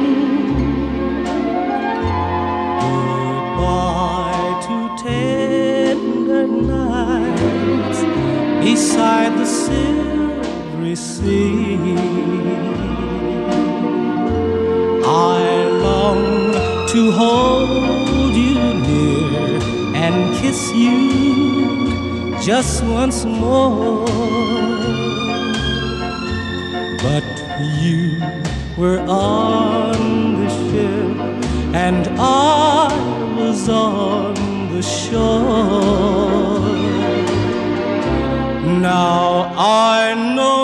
Goodbye 3.61 4.51
to 4.67 4.77
tender 5.05 6.49
nights 6.49 8.01
beside 8.65 9.39
the 9.39 9.47
silvery 9.47 10.97
sea. 10.97 11.79
I 15.07 15.39
long 15.85 16.87
to 16.89 17.13
hold 17.13 17.60
kiss 20.41 20.73
you 20.73 22.35
just 22.41 22.83
once 22.85 23.25
more. 23.27 24.07
But 27.05 27.27
you 27.83 28.21
were 28.79 29.01
on 29.07 29.99
the 30.41 30.49
ship 30.49 31.17
and 31.75 32.09
I 32.19 32.89
was 33.39 33.69
on 33.69 34.35
the 34.75 34.83
shore. 34.83 36.61
Now 38.81 39.53
I 39.57 40.15
know 40.37 40.60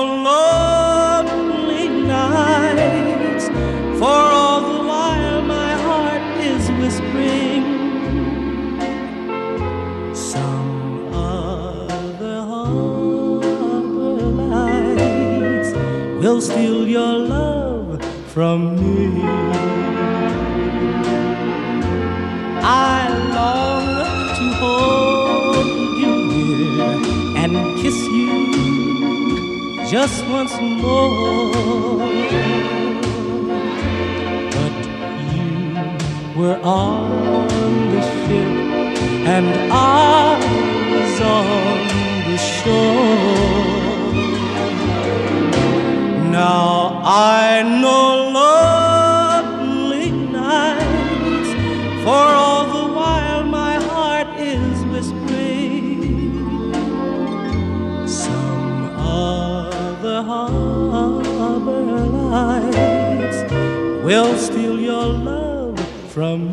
steal 16.46 16.86
your 16.86 17.18
love 17.18 18.00
from 18.32 18.76
me. 18.76 19.20
I 22.62 23.08
long 23.38 23.88
to 24.38 24.46
hold 24.60 25.66
you 26.00 26.12
near 26.30 26.86
and 27.42 27.52
kiss 27.80 27.98
you 28.18 28.32
just 29.90 30.24
once 30.28 30.54
more. 30.60 31.98
But 34.56 34.76
you 35.34 35.50
were 36.38 36.60
on 36.62 37.68
the 37.94 38.02
ship 38.12 38.52
and 39.34 39.48
I 39.72 40.38
was 40.92 41.20
on 41.20 42.30
the 42.30 42.38
shore. 42.38 43.85
Now 46.36 47.00
I 47.02 47.62
know 47.62 48.28
lonely 48.36 50.10
nights, 50.10 51.50
for 52.04 52.26
all 52.42 52.64
the 52.76 52.86
while 52.92 53.42
my 53.44 53.74
heart 53.76 54.28
is 54.38 54.84
whispering. 54.92 56.74
Some 58.06 58.90
other 58.98 60.22
harbor 60.22 61.84
lights 62.30 63.40
will 64.04 64.36
steal 64.36 64.78
your 64.78 65.06
love 65.06 65.80
from 66.10 66.45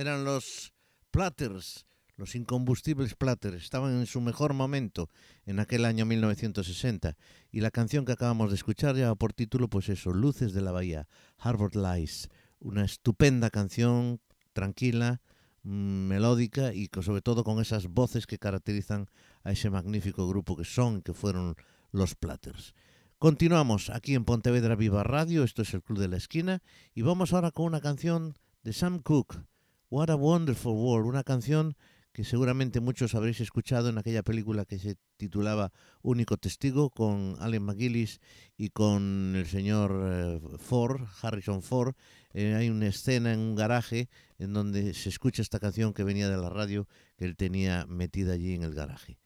Eran 0.00 0.24
los 0.24 0.72
Platters, 1.10 1.84
los 2.16 2.34
incombustibles 2.34 3.14
Platters. 3.14 3.62
Estaban 3.62 3.98
en 4.00 4.06
su 4.06 4.22
mejor 4.22 4.54
momento 4.54 5.10
en 5.44 5.60
aquel 5.60 5.84
año 5.84 6.06
1960. 6.06 7.18
Y 7.52 7.60
la 7.60 7.70
canción 7.70 8.06
que 8.06 8.12
acabamos 8.12 8.48
de 8.48 8.56
escuchar 8.56 8.94
lleva 8.94 9.14
por 9.14 9.34
título, 9.34 9.68
pues 9.68 9.90
eso, 9.90 10.14
Luces 10.14 10.54
de 10.54 10.62
la 10.62 10.72
Bahía, 10.72 11.06
Harvard 11.36 11.76
Lies. 11.76 12.30
Una 12.60 12.86
estupenda 12.86 13.50
canción, 13.50 14.22
tranquila, 14.54 15.20
mm, 15.64 16.06
melódica 16.06 16.72
y 16.72 16.88
sobre 17.02 17.20
todo 17.20 17.44
con 17.44 17.60
esas 17.60 17.86
voces 17.88 18.26
que 18.26 18.38
caracterizan 18.38 19.10
a 19.44 19.52
ese 19.52 19.68
magnífico 19.68 20.26
grupo 20.26 20.56
que 20.56 20.64
son, 20.64 21.02
que 21.02 21.12
fueron 21.12 21.56
los 21.92 22.14
Platters. 22.14 22.72
Continuamos 23.18 23.90
aquí 23.90 24.14
en 24.14 24.24
Pontevedra 24.24 24.76
Viva 24.76 25.04
Radio, 25.04 25.44
esto 25.44 25.60
es 25.60 25.74
el 25.74 25.82
Club 25.82 25.98
de 25.98 26.08
la 26.08 26.16
Esquina, 26.16 26.62
y 26.94 27.02
vamos 27.02 27.34
ahora 27.34 27.50
con 27.50 27.66
una 27.66 27.82
canción 27.82 28.38
de 28.62 28.72
Sam 28.72 29.00
Cooke, 29.00 29.44
What 29.90 30.08
a 30.08 30.14
Wonderful 30.14 30.74
World, 30.74 31.08
una 31.08 31.24
canción 31.24 31.76
que 32.12 32.22
seguramente 32.22 32.78
muchos 32.78 33.16
habréis 33.16 33.40
escuchado 33.40 33.88
en 33.88 33.98
aquella 33.98 34.22
película 34.22 34.64
que 34.64 34.78
se 34.78 34.94
titulaba 35.16 35.72
Único 36.00 36.36
Testigo 36.36 36.90
con 36.90 37.34
Allen 37.40 37.64
McGillis 37.64 38.20
y 38.56 38.68
con 38.68 39.34
el 39.34 39.48
señor 39.48 40.00
eh, 40.04 40.40
Ford, 40.58 41.00
Harrison 41.20 41.60
Ford. 41.60 41.96
Eh, 42.34 42.54
hay 42.54 42.70
una 42.70 42.86
escena 42.86 43.32
en 43.32 43.40
un 43.40 43.56
garaje 43.56 44.08
en 44.38 44.52
donde 44.52 44.94
se 44.94 45.08
escucha 45.08 45.42
esta 45.42 45.58
canción 45.58 45.92
que 45.92 46.04
venía 46.04 46.28
de 46.28 46.36
la 46.36 46.50
radio 46.50 46.86
que 47.16 47.24
él 47.24 47.36
tenía 47.36 47.84
metida 47.86 48.34
allí 48.34 48.54
en 48.54 48.62
el 48.62 48.74
garaje. 48.74 49.18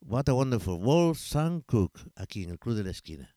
What 0.00 0.28
a 0.28 0.34
Wonderful 0.34 0.82
World, 0.82 1.18
Sam 1.18 1.60
Cooke, 1.60 2.00
aquí 2.16 2.42
en 2.42 2.50
el 2.50 2.58
Club 2.58 2.74
de 2.74 2.82
la 2.82 2.90
Esquina. 2.90 3.36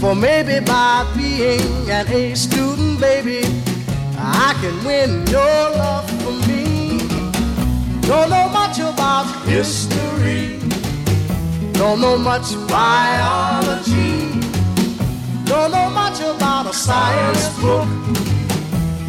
For 0.00 0.14
maybe 0.14 0.64
by 0.64 1.06
being 1.14 1.90
an 1.90 2.08
A 2.08 2.34
student, 2.34 2.98
baby, 3.00 3.42
I 4.16 4.56
can 4.60 4.82
win 4.82 5.26
your 5.26 5.60
love 5.76 6.08
for 6.22 6.32
me. 6.48 7.00
Don't 8.08 8.30
know 8.30 8.48
much 8.48 8.78
about 8.78 9.26
history, 9.44 10.58
don't 11.72 12.00
know 12.00 12.16
much 12.16 12.54
biology, 12.66 14.40
don't 15.44 15.70
know 15.70 15.90
much 15.90 16.18
about 16.20 16.66
a 16.66 16.72
science 16.72 17.48
book, 17.60 17.86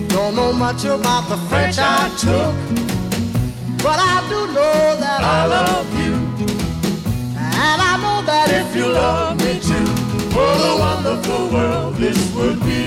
don't 0.09 0.35
know 0.35 0.51
much 0.51 0.83
about 0.83 1.29
the 1.29 1.37
French 1.47 1.77
I 1.79 2.09
took, 2.19 2.53
but 3.81 3.97
I 3.97 4.27
do 4.29 4.39
know 4.53 4.97
that 4.99 5.21
I 5.23 5.45
love 5.45 5.87
you, 6.03 6.13
and 7.37 7.81
I 7.81 7.95
know 8.03 8.25
that 8.25 8.49
if 8.51 8.75
you 8.75 8.87
love 8.87 9.37
me 9.39 9.59
too, 9.61 9.90
what 10.35 10.59
a 10.71 10.73
wonderful 10.79 11.43
world 11.49 11.95
this 11.95 12.19
would 12.35 12.59
be. 12.61 12.83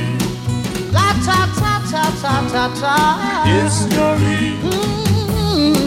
La 0.92 1.12
ta 1.26 1.40
ta 1.60 1.72
ta 1.90 2.04
ta 2.22 2.34
ta 2.52 2.64
ta. 2.80 2.96
History. 3.44 4.42
Mm-hmm. 4.64 5.84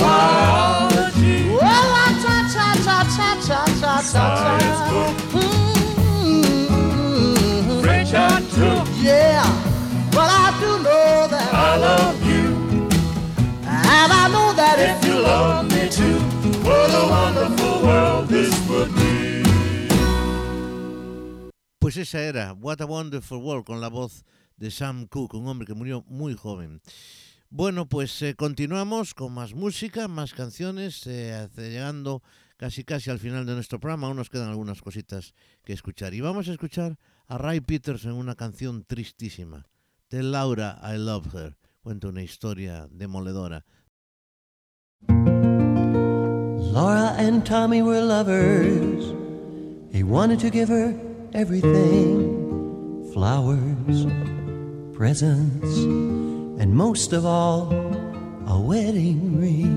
Biology. 0.00 1.38
Well, 1.50 1.86
la 1.94 2.06
ta 2.24 2.36
ta 2.54 2.68
ta 2.86 2.98
ta 3.16 3.28
ta 3.46 3.60
ta 3.80 3.94
ta 4.12 4.24
ta. 4.36 4.54
Mm-hmm. 5.32 6.64
French 7.82 8.12
I 8.14 8.16
took. 8.56 8.86
Yeah, 9.02 9.44
but 10.10 10.28
I 10.30 10.46
do 10.60 10.70
know 10.86 11.28
that 11.34 11.50
I 11.52 11.54
love 11.76 12.18
you, 12.26 12.44
and 13.66 14.10
I 14.22 14.24
know 14.34 14.48
that 14.60 14.76
if 14.78 14.98
you 15.06 15.16
love 15.20 15.64
me 15.70 15.88
too, 15.88 16.18
what 16.66 16.90
a 16.90 17.04
wonderful 17.16 17.76
world 17.86 18.24
this 18.28 18.54
would 18.68 18.90
be. 18.94 19.13
Pues 21.94 22.08
esa 22.08 22.22
era 22.22 22.52
What 22.54 22.80
a 22.80 22.86
Wonderful 22.86 23.38
World 23.38 23.66
con 23.66 23.80
la 23.80 23.86
voz 23.86 24.24
de 24.56 24.72
Sam 24.72 25.06
Cooke, 25.06 25.36
un 25.36 25.46
hombre 25.46 25.64
que 25.64 25.74
murió 25.74 26.02
muy 26.08 26.34
joven. 26.34 26.80
Bueno, 27.50 27.88
pues 27.88 28.20
eh, 28.22 28.34
continuamos 28.34 29.14
con 29.14 29.32
más 29.32 29.54
música, 29.54 30.08
más 30.08 30.34
canciones, 30.34 31.06
eh, 31.06 31.48
llegando 31.56 32.20
casi 32.56 32.82
casi 32.82 33.10
al 33.10 33.20
final 33.20 33.46
de 33.46 33.54
nuestro 33.54 33.78
programa. 33.78 34.08
Aún 34.08 34.16
nos 34.16 34.28
quedan 34.28 34.48
algunas 34.48 34.82
cositas 34.82 35.34
que 35.64 35.72
escuchar. 35.72 36.14
Y 36.14 36.20
vamos 36.20 36.48
a 36.48 36.50
escuchar 36.50 36.98
a 37.28 37.38
Ray 37.38 37.60
Peters 37.60 38.06
en 38.06 38.14
una 38.14 38.34
canción 38.34 38.82
tristísima. 38.82 39.64
Tell 40.08 40.32
Laura 40.32 40.80
I 40.82 40.98
Love 40.98 41.32
Her. 41.32 41.56
Cuenta 41.80 42.08
una 42.08 42.24
historia 42.24 42.88
demoledora. 42.90 43.64
Laura 46.72 47.14
and 47.18 47.44
Tommy 47.46 47.82
were 47.82 48.00
lovers. 48.00 49.14
He 49.92 50.02
wanted 50.02 50.40
to 50.40 50.50
give 50.50 50.68
her 50.68 51.13
everything 51.34 53.12
flowers, 53.12 54.06
presents, 54.94 55.78
and 56.60 56.72
most 56.74 57.12
of 57.12 57.26
all, 57.26 57.72
a 58.46 58.60
wedding 58.60 59.40
ring. 59.40 59.74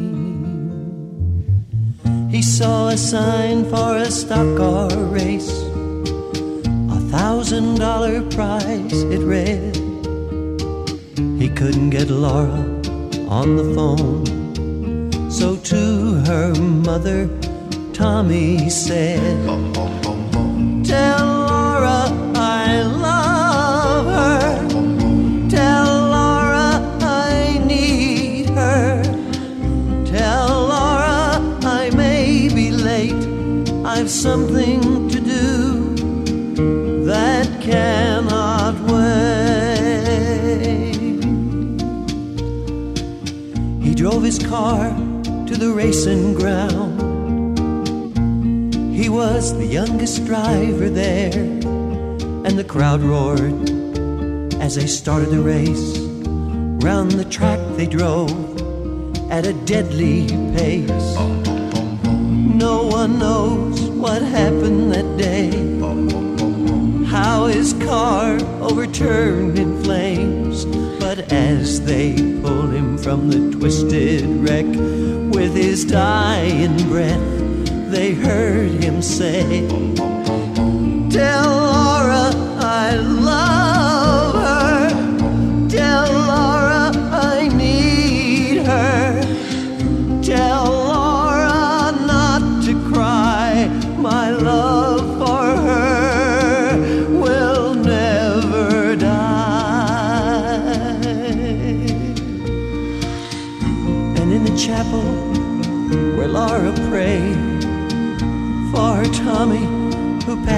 He 2.30 2.44
saw 2.44 2.90
a 2.90 2.98
sign 2.98 3.66
for 3.66 3.98
a 3.98 4.12
stock 4.12 4.56
car 4.56 4.96
race, 5.06 5.52
a 6.92 7.00
thousand 7.10 7.80
dollar 7.80 8.22
prize, 8.30 9.04
it 9.16 9.22
read. 9.22 9.76
He 11.42 11.50
couldn't 11.50 11.90
get 11.90 12.10
Laura 12.12 12.62
on 13.30 13.56
the 13.56 13.74
phone. 13.74 15.32
So 15.32 15.56
to 15.56 16.22
her 16.28 16.54
mother, 16.56 17.28
Tommy 17.94 18.70
said, 18.70 19.38
Tell 20.86 21.37
I've 34.00 34.12
something 34.12 35.10
to 35.10 35.20
do 35.20 35.96
that 37.06 37.48
cannot 37.64 38.76
wait. 38.92 39.24
He 43.82 43.96
drove 43.96 44.22
his 44.22 44.38
car 44.38 44.92
to 45.48 45.58
the 45.58 45.72
racing 45.74 46.36
ground. 46.36 47.00
He 48.96 49.10
was 49.10 49.58
the 49.58 49.66
youngest 49.66 50.26
driver 50.26 50.90
there, 50.92 51.34
and 51.34 52.56
the 52.56 52.64
crowd 52.64 53.02
roared 53.02 53.68
as 54.62 54.76
they 54.76 54.86
started 54.86 55.32
the 55.32 55.42
race. 55.42 55.98
Round 56.86 57.10
the 57.14 57.26
track 57.26 57.60
they 57.76 57.88
drove 57.88 58.62
at 59.32 59.48
a 59.48 59.54
deadly 59.66 60.28
pace. 60.56 61.18
No 62.58 62.88
one 62.88 63.20
knows 63.20 63.87
what 64.00 64.22
happened 64.22 64.94
that 64.94 65.18
day. 65.18 65.50
How 67.06 67.46
his 67.48 67.74
car 67.74 68.38
overturned 68.62 69.58
in 69.58 69.84
flames. 69.84 70.66
But 71.00 71.32
as 71.32 71.82
they 71.84 72.16
pulled 72.42 72.74
him 72.74 72.98
from 72.98 73.30
the 73.30 73.58
twisted 73.58 74.26
wreck 74.44 74.66
with 75.34 75.56
his 75.56 75.86
dying 75.86 76.78
breath, 76.90 77.92
they 77.92 78.14
heard 78.14 78.84
him 78.84 79.02
say, 79.02 79.68
Tell 81.10 81.77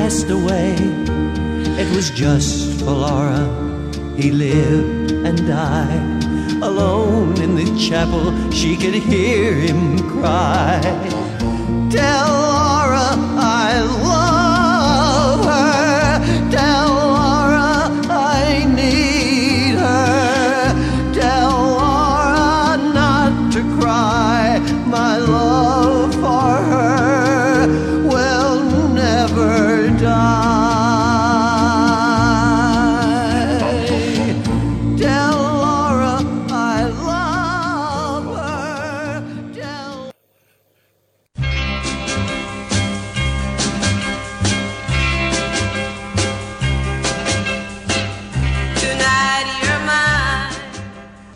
passed 0.09 0.31
away, 0.31 0.73
it 1.77 1.95
was 1.95 2.09
just 2.09 2.79
for 2.79 2.85
Laura 2.85 3.45
he 4.17 4.31
lived 4.31 5.11
and 5.11 5.37
died. 5.45 6.23
Alone 6.63 7.39
in 7.39 7.53
the 7.53 7.67
chapel, 7.77 8.25
she 8.49 8.75
could 8.75 8.95
hear 8.95 9.53
him 9.53 9.99
cry. 10.09 10.81
Tell 11.91 12.48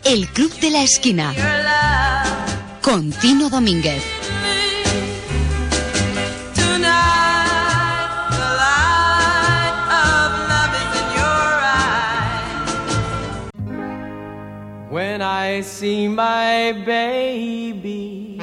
El 0.04 0.28
Club 0.28 0.52
de 0.60 0.70
la 0.70 0.82
Esquina. 0.82 1.34
Con 2.82 3.10
Tino 3.10 3.48
Domínguez. 3.48 4.02
When 14.90 15.22
I 15.22 15.62
see 15.62 16.06
my 16.06 16.72
baby. 16.84 18.38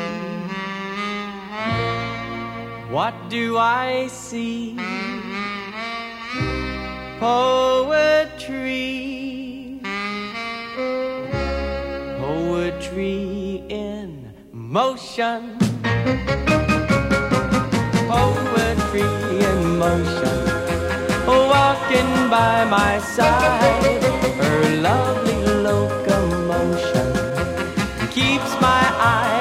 What 2.89 3.14
do 3.30 3.57
I 3.57 4.07
see? 4.07 4.76
Poetry, 7.20 8.61
poetry 12.91 13.63
in 13.69 14.33
motion, 14.51 15.57
poetry 18.09 19.01
in 19.45 19.77
motion 19.77 20.51
walking 21.25 22.29
by 22.29 22.65
my 22.65 22.99
side. 22.99 24.03
Her 24.41 24.81
lovely 24.81 25.45
locomotion 25.63 27.13
keeps 28.11 28.51
my 28.59 28.83
eyes 28.99 29.40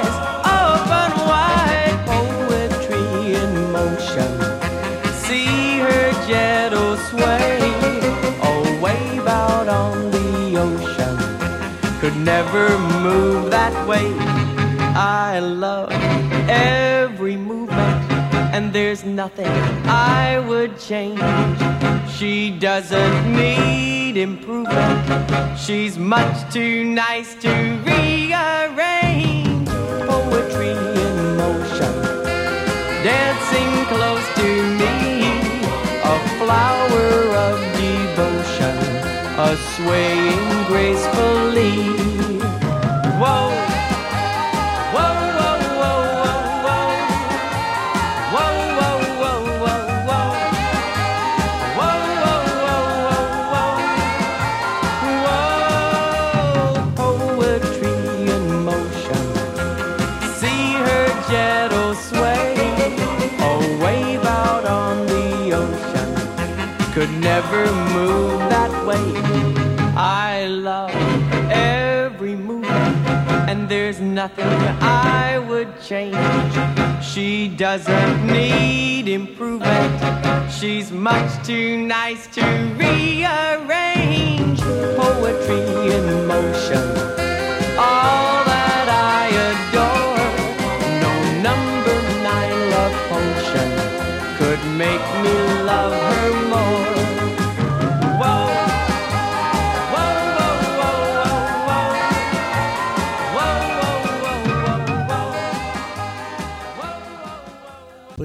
never 12.44 12.78
move 13.02 13.50
that 13.50 13.74
way. 13.86 14.14
I 14.96 15.40
love 15.40 15.90
every 16.48 17.36
movement, 17.36 18.00
and 18.54 18.72
there's 18.72 19.04
nothing 19.04 19.52
I 19.86 20.42
would 20.48 20.78
change. 20.78 21.20
She 22.16 22.50
doesn't 22.50 23.36
need 23.36 24.16
improvement. 24.16 25.58
She's 25.58 25.98
much 25.98 26.36
too 26.50 26.84
nice 26.84 27.34
to 27.44 27.52
rearrange. 27.88 29.68
Poetry 30.08 30.72
in 31.04 31.16
motion, 31.36 31.92
dancing 33.04 33.72
close 33.92 34.26
to 34.40 34.48
me. 34.80 34.96
A 36.14 36.16
flower 36.38 37.08
of 37.48 37.56
devotion, 37.84 38.76
a 39.48 39.50
swaying 39.74 40.48
gracefully. 40.70 42.09
Never 67.40 67.79
there's 73.70 74.00
nothing 74.00 74.44
I 74.82 75.38
would 75.38 75.80
change. 75.80 76.16
She 77.00 77.46
doesn't 77.46 78.26
need 78.26 79.06
improvement. 79.06 80.50
She's 80.50 80.90
much 80.90 81.30
too 81.46 81.76
nice 81.78 82.26
to 82.34 82.42
rearrange. 82.76 84.60
Poetry 84.98 85.62
in 85.94 86.26
motion. 86.26 86.84
All 87.78 88.42
that 88.50 88.86
I 88.90 89.30
adore. 89.50 90.26
No 91.06 91.14
number 91.46 91.96
nine 92.26 92.60
love 92.74 92.96
potion 93.08 93.68
could 94.36 94.62
make 94.76 95.06
me 95.22 95.59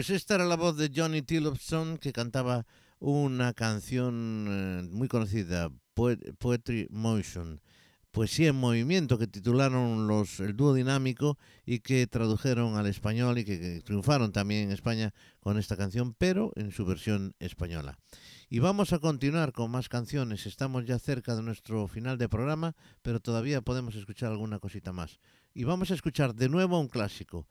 Pues 0.06 0.18
esta 0.22 0.36
era 0.36 0.46
la 0.46 0.56
voz 0.56 0.78
de 0.78 0.92
Johnny 0.96 1.24
Tillotson 1.24 1.98
que 1.98 2.14
cantaba 2.14 2.68
una 3.00 3.54
canción 3.54 4.46
eh, 4.48 4.88
muy 4.92 5.08
conocida, 5.08 5.72
Poe- 5.96 6.20
Poetry 6.38 6.86
Motion, 6.92 7.60
Poesía 8.12 8.50
en 8.50 8.56
Movimiento, 8.56 9.18
que 9.18 9.26
titularon 9.26 10.06
los, 10.08 10.40
el 10.42 10.56
dúo 10.56 10.76
dinámico 10.76 11.40
y 11.66 11.80
que 11.80 12.06
tradujeron 12.06 12.76
al 12.76 12.86
español 12.86 13.40
y 13.40 13.46
que, 13.46 13.60
que 13.60 13.82
triunfaron 13.82 14.32
también 14.32 14.66
en 14.66 14.74
España 14.74 15.12
con 15.40 15.58
esta 15.58 15.76
canción, 15.76 16.14
pero 16.14 16.52
en 16.56 16.72
su 16.72 16.86
versión 16.86 17.34
española. 17.40 17.98
Y 18.48 18.60
vamos 18.60 18.94
a 18.94 19.00
continuar 19.00 19.54
con 19.54 19.72
más 19.72 19.90
canciones. 19.90 20.46
Estamos 20.46 20.86
ya 20.86 21.00
cerca 21.00 21.36
de 21.36 21.42
nuestro 21.42 21.88
final 21.88 22.20
de 22.20 22.30
programa, 22.30 22.76
pero 23.02 23.20
todavía 23.20 23.62
podemos 23.62 23.96
escuchar 23.96 24.32
alguna 24.32 24.60
cosita 24.60 24.94
más. 24.94 25.20
Y 25.56 25.64
vamos 25.64 25.90
a 25.90 25.96
escuchar 25.96 26.36
de 26.36 26.48
nuevo 26.48 26.80
un 26.80 26.90
clásico. 26.90 27.48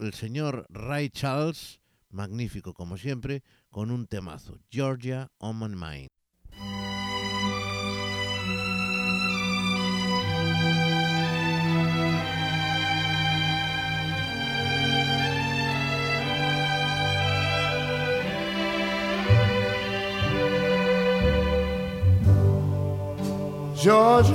El 0.00 0.12
señor 0.14 0.66
Ray 0.68 1.08
Charles, 1.10 1.80
magnífico 2.10 2.74
como 2.74 2.96
siempre, 2.96 3.42
con 3.70 3.90
un 3.90 4.06
temazo, 4.06 4.58
Georgia 4.70 5.30
on 5.38 5.58
my 5.58 5.68
mind. 5.68 6.08
Georgia, 23.84 24.32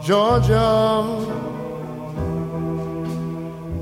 Georgia, 0.00 1.41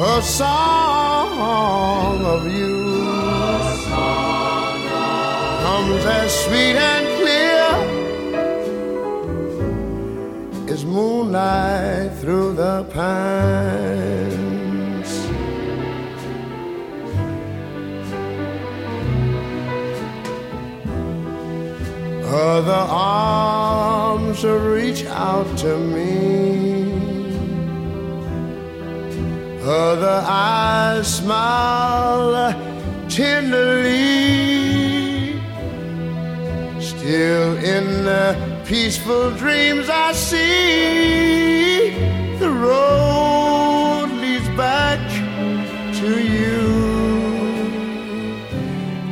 a 0.00 0.22
song 0.22 2.24
of 2.24 2.52
you 2.52 2.84
comes 5.62 6.04
as 6.04 6.44
sweet 6.44 6.76
and 6.76 7.06
clear 7.20 7.64
as 10.68 10.84
moonlight 10.84 12.12
through 12.14 12.54
the 12.54 12.82
pines. 12.92 13.30
Other 22.26 22.86
arms 22.90 24.44
reach 24.44 25.04
out 25.06 25.56
to 25.58 25.78
me. 25.78 26.43
Other 29.66 30.22
eyes 30.26 31.16
smile 31.16 32.52
tenderly. 33.08 34.60
Still 36.80 37.56
in 37.56 38.04
the 38.04 38.36
peaceful 38.66 39.30
dreams 39.30 39.88
I 39.88 40.12
see 40.12 41.90
the 42.38 42.50
road 42.50 44.10
leads 44.20 44.48
back 44.50 45.00
to 46.00 46.20
you. 46.22 46.60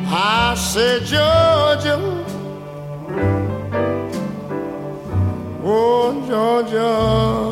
I 0.06 0.54
said, 0.54 1.04
Georgia, 1.04 1.96
oh 5.64 6.24
Georgia, 6.28 7.51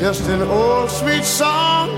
just 0.00 0.28
an 0.28 0.42
old 0.42 0.90
sweet 0.90 1.24
song 1.24 1.88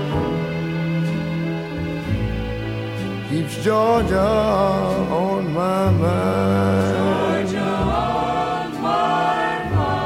keeps 3.29 3.63
Georgia 3.63 4.19
on 4.19 5.53
my 5.53 5.91
mind. 5.91 7.49
Georgia 7.49 7.59
on 7.59 8.81
my 8.81 9.63
mind. 9.75 10.01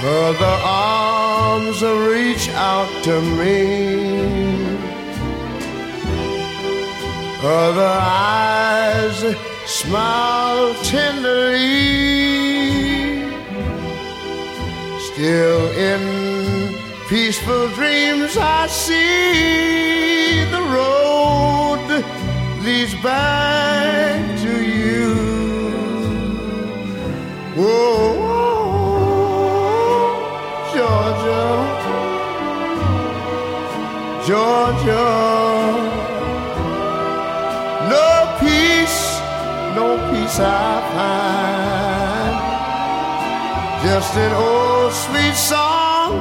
Her 0.00 0.34
arms 0.64 1.82
reach 1.82 2.48
out 2.50 3.04
to 3.04 3.20
me. 3.20 4.11
Other 7.44 7.98
eyes 8.00 9.18
smile 9.66 10.74
tenderly. 10.84 11.58
Still 15.12 15.70
in 15.72 16.78
peaceful 17.08 17.66
dreams, 17.70 18.36
I 18.36 18.68
see 18.68 20.44
the 20.52 20.62
road 20.70 22.04
leads 22.64 22.94
back 23.02 24.38
to 24.42 24.64
you. 24.64 25.14
Whoa, 27.56 28.14
Georgia, 30.72 31.44
Georgia. 34.28 35.41
Peace 40.32 40.40
I 40.40 40.80
find. 40.94 42.36
Just 43.84 44.16
an 44.16 44.32
old 44.32 44.92
sweet 44.92 45.34
song 45.34 46.12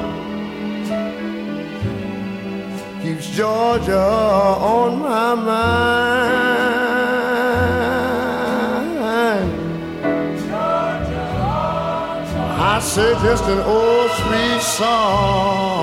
keeps 3.02 3.30
Georgia 3.30 4.00
on 4.00 5.00
my 5.00 5.36
mind. 5.36 6.52
I 12.64 12.80
say 12.80 13.14
just 13.24 13.46
an 13.46 13.60
old 13.60 14.12
sweet 14.12 14.62
song 14.62 15.81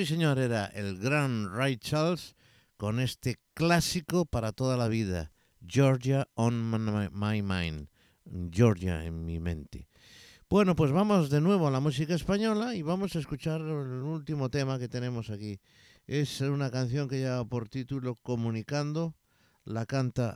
sí, 0.00 0.14
señor, 0.14 0.38
era 0.38 0.64
el 0.64 0.96
gran 0.96 1.54
Ray 1.54 1.76
Charles 1.76 2.34
con 2.78 3.00
este 3.00 3.36
clásico 3.52 4.24
para 4.24 4.52
toda 4.52 4.78
la 4.78 4.88
vida, 4.88 5.30
Georgia 5.66 6.26
on 6.36 6.70
my, 7.12 7.42
mind, 7.42 7.86
Georgia 8.50 9.04
en 9.04 9.26
mi 9.26 9.40
mente. 9.40 9.88
Bueno, 10.48 10.74
pues 10.74 10.90
vamos 10.90 11.28
de 11.28 11.42
nuevo 11.42 11.68
a 11.68 11.70
la 11.70 11.80
música 11.80 12.14
española 12.14 12.74
y 12.74 12.80
vamos 12.80 13.14
a 13.14 13.18
escuchar 13.18 13.60
el 13.60 13.68
último 13.68 14.48
tema 14.48 14.78
que 14.78 14.88
tenemos 14.88 15.28
aquí. 15.28 15.60
Es 16.06 16.40
una 16.40 16.70
canción 16.70 17.06
que 17.06 17.18
lleva 17.18 17.44
por 17.44 17.68
título 17.68 18.14
Comunicando, 18.22 19.14
la 19.64 19.84
canta 19.84 20.30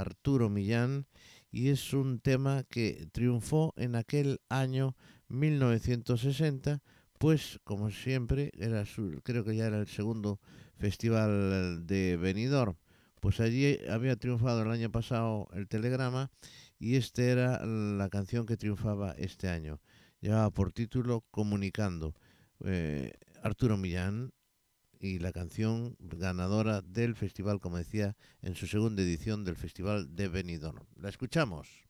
Arturo 0.00 0.48
Millán 0.48 1.06
y 1.50 1.68
es 1.68 1.92
un 1.92 2.20
tema 2.20 2.64
que 2.70 3.06
triunfó 3.12 3.74
en 3.76 3.96
aquel 3.96 4.40
año 4.48 4.96
1960 5.28 6.80
pues 7.20 7.60
como 7.64 7.90
siempre 7.90 8.50
era 8.56 8.86
su, 8.86 9.20
creo 9.22 9.44
que 9.44 9.54
ya 9.54 9.66
era 9.66 9.78
el 9.78 9.86
segundo 9.86 10.40
festival 10.78 11.86
de 11.86 12.16
Benidorm. 12.16 12.76
Pues 13.20 13.40
allí 13.40 13.76
había 13.90 14.16
triunfado 14.16 14.62
el 14.62 14.70
año 14.70 14.90
pasado 14.90 15.46
el 15.52 15.68
telegrama 15.68 16.30
y 16.78 16.96
esta 16.96 17.22
era 17.22 17.66
la 17.66 18.08
canción 18.08 18.46
que 18.46 18.56
triunfaba 18.56 19.12
este 19.18 19.50
año. 19.50 19.82
Llevaba 20.22 20.50
por 20.50 20.72
título 20.72 21.22
Comunicando. 21.30 22.14
Eh, 22.64 23.12
Arturo 23.42 23.76
Millán 23.76 24.32
y 24.98 25.18
la 25.18 25.32
canción 25.32 25.96
ganadora 25.98 26.80
del 26.80 27.16
festival 27.16 27.60
como 27.60 27.76
decía 27.76 28.16
en 28.40 28.54
su 28.54 28.66
segunda 28.66 29.02
edición 29.02 29.44
del 29.44 29.56
festival 29.56 30.16
de 30.16 30.28
Benidorm. 30.28 30.86
La 30.96 31.10
escuchamos 31.10 31.89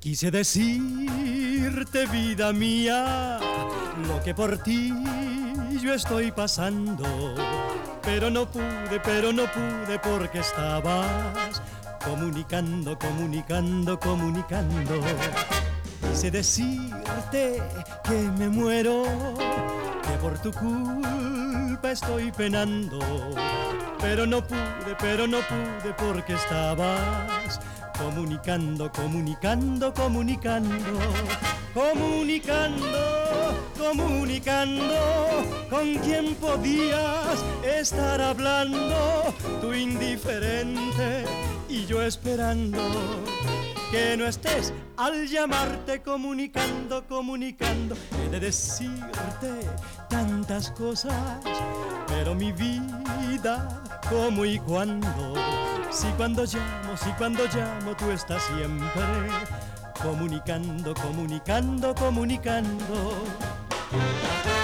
Quise 0.00 0.30
decirte, 0.30 2.06
vida 2.06 2.52
mía, 2.52 3.38
lo 4.06 4.22
que 4.22 4.34
por 4.34 4.58
ti 4.58 4.92
yo 5.80 5.94
estoy 5.94 6.30
pasando. 6.30 7.34
Pero 8.02 8.30
no 8.30 8.50
pude, 8.50 9.00
pero 9.02 9.32
no 9.32 9.44
pude 9.44 9.98
porque 10.00 10.40
estabas 10.40 11.62
comunicando, 12.04 12.98
comunicando, 12.98 13.98
comunicando. 13.98 15.00
Quise 16.10 16.30
decirte 16.30 17.62
que 18.04 18.30
me 18.38 18.48
muero, 18.48 19.04
que 20.02 20.18
por 20.20 20.38
tu 20.40 20.52
culpa 20.52 21.41
estoy 21.92 22.32
penando. 22.32 22.98
Pero 24.00 24.26
no 24.26 24.42
pude, 24.46 24.96
pero 24.98 25.26
no 25.26 25.38
pude 25.38 25.94
porque 25.96 26.34
estabas 26.34 27.60
comunicando, 27.98 28.90
comunicando, 28.90 29.94
comunicando, 29.94 30.78
comunicando, 31.74 32.98
comunicando. 33.78 34.94
Con 35.70 35.94
quien 35.98 36.34
podías 36.34 37.44
estar 37.64 38.20
hablando, 38.20 39.34
tú 39.60 39.72
indiferente 39.72 41.24
y 41.68 41.86
yo 41.86 42.02
esperando 42.02 43.22
que 43.92 44.16
no 44.16 44.26
estés 44.26 44.72
al 44.96 45.28
llamarte 45.28 46.00
comunicando, 46.00 47.06
comunicando, 47.06 47.94
he 48.24 48.30
de 48.30 48.40
decirte 48.40 49.50
tantas 50.08 50.70
cosas, 50.70 51.12
pero 52.08 52.34
mi 52.34 52.52
vida, 52.52 53.82
cómo 54.08 54.46
y 54.46 54.58
cuándo, 54.58 55.34
si 55.90 56.06
cuando 56.16 56.44
llamo, 56.44 56.96
si 56.96 57.10
cuando 57.18 57.44
llamo 57.54 57.94
tú 57.94 58.10
estás 58.10 58.42
siempre 58.44 59.02
comunicando, 60.02 60.94
comunicando, 60.94 61.94
comunicando. 61.94 62.74
comunicando, 64.24 64.61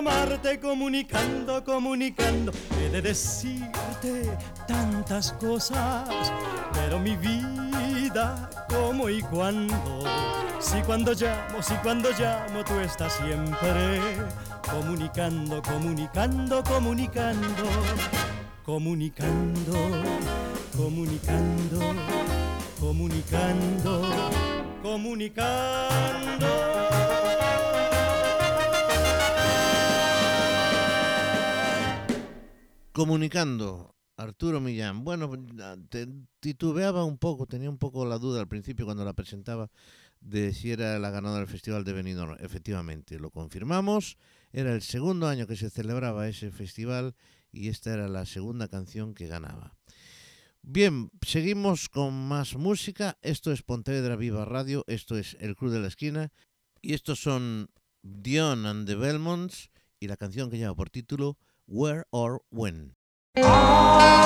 al 0.00 0.28
llamarte 0.28 0.58
comunicando, 0.58 1.62
comunicando, 1.62 2.52
he 2.80 2.88
de 2.88 3.02
decirte 3.02 4.30
tantas 4.66 5.32
cosas, 5.32 6.08
pero 6.72 6.98
mi 6.98 7.16
vida, 7.16 8.48
cómo 8.68 9.10
y 9.10 9.20
cuándo, 9.20 10.04
si 10.58 10.80
cuando 10.82 11.12
llamo, 11.12 11.62
si 11.62 11.74
cuando 11.74 12.10
llamo 12.18 12.64
tú 12.64 12.78
estás 12.80 13.12
siempre 13.14 14.00
comunicando, 14.70 15.60
comunicando, 15.62 16.62
comunicando, 16.64 17.68
comunicando, 18.64 19.74
comunicando, 20.76 21.94
comunicando. 22.80 24.40
Comunicando, 24.82 26.40
Arturo 34.16 34.60
Millán. 34.60 35.04
Bueno, 35.04 35.30
te- 35.88 36.08
titubeaba 36.40 37.04
un 37.04 37.18
poco, 37.18 37.46
tenía 37.46 37.70
un 37.70 37.78
poco 37.78 38.04
la 38.04 38.18
duda 38.18 38.40
al 38.40 38.48
principio 38.48 38.84
cuando 38.84 39.04
la 39.04 39.14
presentaba 39.14 39.70
de 40.20 40.52
si 40.52 40.70
era 40.70 40.98
la 40.98 41.10
ganadora 41.10 41.40
del 41.40 41.48
Festival 41.48 41.84
de 41.84 41.92
Benidorm. 41.92 42.36
Efectivamente, 42.40 43.18
lo 43.18 43.30
confirmamos. 43.30 44.16
Era 44.52 44.74
el 44.74 44.82
segundo 44.82 45.28
año 45.28 45.46
que 45.46 45.56
se 45.56 45.70
celebraba 45.70 46.28
ese 46.28 46.50
festival 46.50 47.14
y 47.52 47.68
esta 47.68 47.94
era 47.94 48.08
la 48.08 48.26
segunda 48.26 48.68
canción 48.68 49.14
que 49.14 49.28
ganaba. 49.28 49.76
Bien, 50.62 51.10
seguimos 51.22 51.88
con 51.88 52.12
más 52.28 52.56
música. 52.56 53.16
Esto 53.22 53.52
es 53.52 53.62
Pontevedra 53.62 54.16
Viva 54.16 54.44
Radio, 54.44 54.84
esto 54.88 55.16
es 55.16 55.36
El 55.40 55.56
Club 55.56 55.70
de 55.70 55.80
la 55.80 55.88
Esquina 55.88 56.32
y 56.82 56.92
estos 56.94 57.22
son 57.22 57.70
Dion 58.02 58.66
and 58.66 58.86
the 58.86 58.96
Belmonts 58.96 59.70
y 60.00 60.08
la 60.08 60.16
canción 60.16 60.50
que 60.50 60.58
lleva 60.58 60.74
por 60.74 60.90
título 60.90 61.38
Where 61.72 62.04
or 62.10 62.40
When. 62.50 62.94
Oh. 63.36 64.20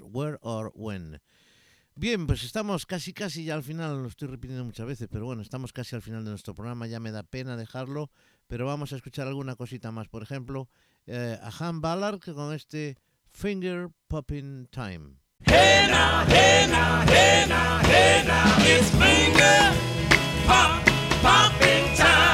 Where 0.00 0.38
or 0.40 0.72
When. 0.74 1.20
Bien, 1.96 2.26
pues 2.26 2.42
estamos 2.42 2.86
casi 2.86 3.12
casi 3.12 3.44
ya 3.44 3.54
al 3.54 3.62
final, 3.62 4.02
lo 4.02 4.08
estoy 4.08 4.26
repitiendo 4.26 4.64
muchas 4.64 4.86
veces, 4.86 5.08
pero 5.10 5.26
bueno, 5.26 5.42
estamos 5.42 5.72
casi 5.72 5.94
al 5.94 6.02
final 6.02 6.24
de 6.24 6.30
nuestro 6.30 6.52
programa, 6.52 6.88
ya 6.88 6.98
me 6.98 7.12
da 7.12 7.22
pena 7.22 7.56
dejarlo, 7.56 8.10
pero 8.48 8.66
vamos 8.66 8.92
a 8.92 8.96
escuchar 8.96 9.28
alguna 9.28 9.54
cosita 9.54 9.92
más. 9.92 10.08
Por 10.08 10.24
ejemplo, 10.24 10.68
eh, 11.06 11.38
a 11.40 11.52
Han 11.60 11.80
Ballard 11.80 12.20
con 12.20 12.52
este 12.52 12.96
Finger 13.30 13.90
Popping 14.08 14.66
Time. 14.72 15.18
Hey 15.46 15.86
now, 15.88 16.24
hey 16.26 16.66
now, 16.68 17.04
it's 18.66 18.90
finger 18.90 19.74
pop, 20.46 20.84
popping 21.22 21.94
time. 21.96 22.33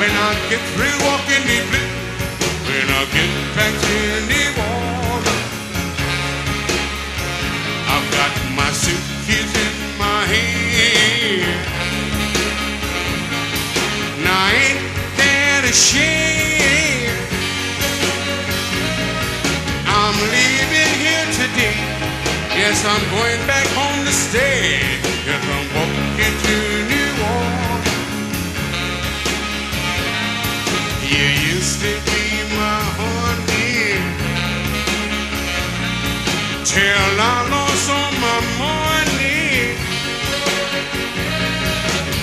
when 0.00 0.10
I 0.16 0.32
get 0.48 0.62
through 0.72 0.96
walking 1.04 1.44
the 1.44 1.60
blue. 1.68 1.92
When 2.64 2.88
I 2.88 3.02
get 3.12 3.30
back 3.52 3.74
to 3.84 3.96
New 4.32 4.50
Orleans, 4.56 5.52
I've 7.92 8.08
got 8.16 8.32
my 8.56 8.70
suitcase 8.72 9.52
in 9.66 9.74
my 10.00 10.20
hand. 10.32 11.60
Now 14.24 14.56
ain't 14.56 14.80
that 15.20 15.68
a 15.68 15.74
shame? 15.88 17.12
I'm 19.84 20.16
leaving 20.32 20.94
here 21.04 21.28
today. 21.36 21.76
Yes, 22.56 22.80
I'm 22.88 23.04
going 23.16 23.40
back 23.46 23.66
home 23.76 24.00
to 24.06 24.12
stay. 24.12 25.09
Till 36.70 36.78
I 36.86 37.48
lost 37.50 37.90
all 37.90 38.12
my 38.22 38.38
money. 38.62 39.74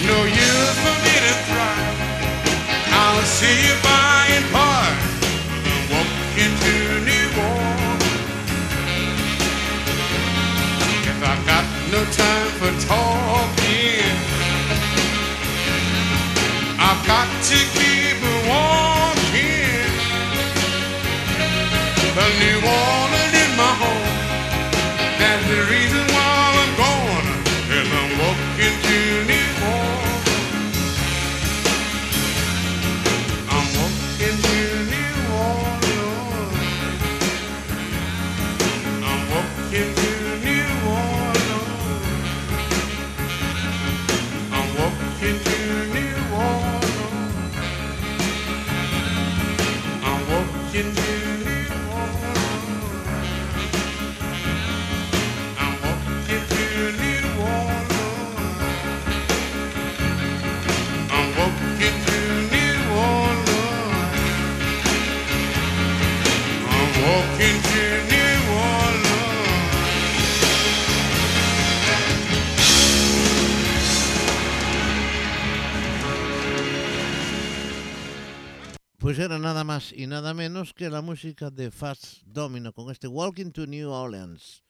No 0.08 0.24
use 0.24 0.76
for 0.84 0.96
me 1.04 1.16
to 1.26 1.34
try. 1.52 1.80
I'll 2.96 3.24
see 3.24 3.58
you 3.68 3.76
by 3.84 4.24
and 4.38 4.48
by. 4.54 4.88
Walking 5.92 6.54
to 6.64 6.76
New 7.10 7.28
Orleans. 7.44 8.06
If 11.12 11.20
I 11.20 11.36
got 11.52 11.66
no 11.92 12.02
time 12.24 12.50
for 12.60 12.72
talking, 12.88 14.16
I've 16.80 17.04
got 17.06 17.28
to 17.52 17.58
keep 17.76 18.18
walking. 18.48 19.92
But 22.16 22.32
New 22.40 22.60
Orleans 22.66 23.07
Pues 79.00 79.20
era 79.20 79.38
nada 79.38 79.64
más 79.64 79.94
y 79.94 80.08
nada 80.08 80.34
menos 80.34 80.74
que 80.74 80.90
la 80.90 81.04
música 81.04 81.52
de 81.52 81.70
Fast 81.70 82.24
Domino 82.26 82.74
con 82.74 82.90
este 82.90 83.08
Walking 83.08 83.52
to 83.52 83.68
New 83.68 83.92
Orleans. 83.92 84.64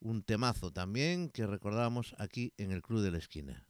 Un 0.00 0.22
temazo 0.22 0.70
también 0.70 1.30
que 1.30 1.46
recordábamos 1.46 2.14
aquí 2.18 2.52
en 2.58 2.72
el 2.72 2.82
Club 2.82 3.00
de 3.00 3.10
la 3.10 3.16
Esquina. 3.16 3.64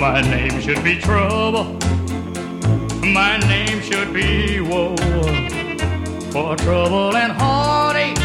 My 0.00 0.20
name 0.20 0.60
should 0.60 0.82
be 0.82 0.98
trouble. 0.98 1.78
My 3.04 3.38
name 3.38 3.80
should 3.82 4.12
be 4.12 4.60
woe. 4.60 4.96
For 6.32 6.54
trouble 6.56 7.16
and 7.16 7.32
heartache 7.32 8.18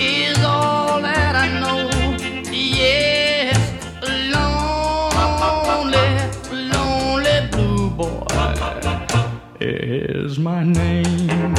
is 0.00 0.38
all 0.44 1.02
that 1.02 1.34
I 1.34 1.48
know. 1.60 1.90
Yes, 2.52 3.58
lonely, 4.32 6.08
lonely 6.70 7.48
blue 7.50 7.90
boy 7.90 8.26
is 9.60 10.38
my 10.38 10.62
name. 10.62 11.54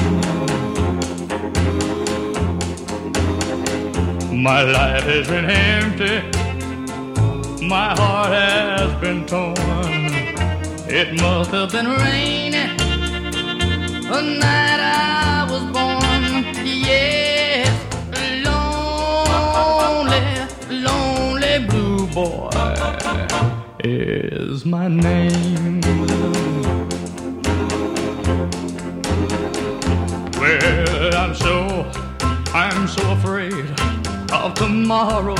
My 4.31 4.61
life 4.63 5.03
has 5.03 5.27
been 5.27 5.49
empty. 5.49 6.21
My 7.67 7.93
heart 7.95 8.31
has 8.31 9.01
been 9.01 9.25
torn. 9.25 9.55
It 10.89 11.19
must 11.21 11.51
have 11.51 11.71
been 11.73 11.89
raining 11.89 12.77
the 14.09 14.21
night 14.21 14.79
I 14.79 15.16
is 23.87 24.65
my 24.65 24.87
name. 24.87 25.81
Well, 30.39 31.15
I'm 31.15 31.33
so 31.33 31.89
I'm 32.53 32.87
so 32.87 33.11
afraid 33.11 33.65
of 34.31 34.53
tomorrow. 34.55 35.35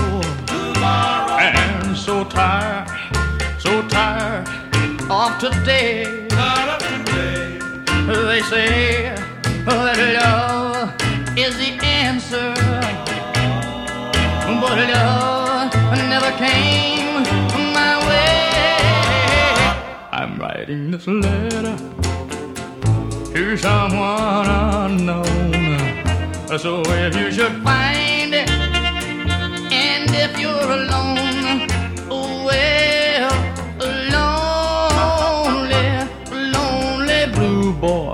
And 1.39 1.97
so 1.97 2.23
tired, 2.23 2.87
so 3.59 3.85
tired 3.87 4.47
of 5.09 5.39
today. 5.39 6.27
They 8.07 8.41
say 8.43 9.15
that 9.65 9.97
love 10.21 10.93
is 11.37 11.57
the 11.57 11.71
answer, 11.85 12.53
oh. 14.47 14.59
but 14.61 14.77
love 14.89 15.73
never 16.09 16.31
came 16.37 16.96
writing 20.67 20.91
this 20.91 21.07
letter 21.07 21.77
to 23.33 23.57
someone 23.57 24.47
unknown. 24.47 25.25
So 26.59 26.81
if 26.85 27.15
you 27.15 27.31
should 27.31 27.63
find 27.63 28.33
it, 28.33 28.49
and 29.71 30.09
if 30.11 30.37
you're 30.37 30.51
alone, 30.51 31.67
well, 32.09 33.31
lonely, 35.39 36.09
lonely 36.51 37.27
blue 37.33 37.71
boy 37.73 38.11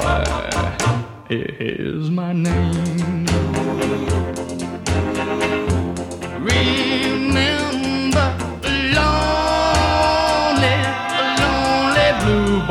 is 1.30 2.12
my 2.12 2.34
name. 2.34 2.73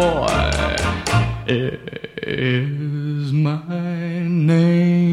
Boy 0.02 0.26
is 2.26 3.32
my 3.32 4.26
name. 4.26 5.12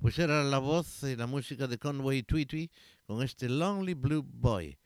Pues 0.00 0.18
era 0.18 0.42
la 0.42 0.58
voz 0.58 1.02
y 1.04 1.14
la 1.14 1.26
música 1.26 1.68
de 1.68 1.78
Conway 1.78 2.24
Twitty 2.24 2.70
con 3.06 3.22
este 3.22 3.48
Lonely 3.48 3.94
Blue 3.94 4.24
Boy. 4.26 4.78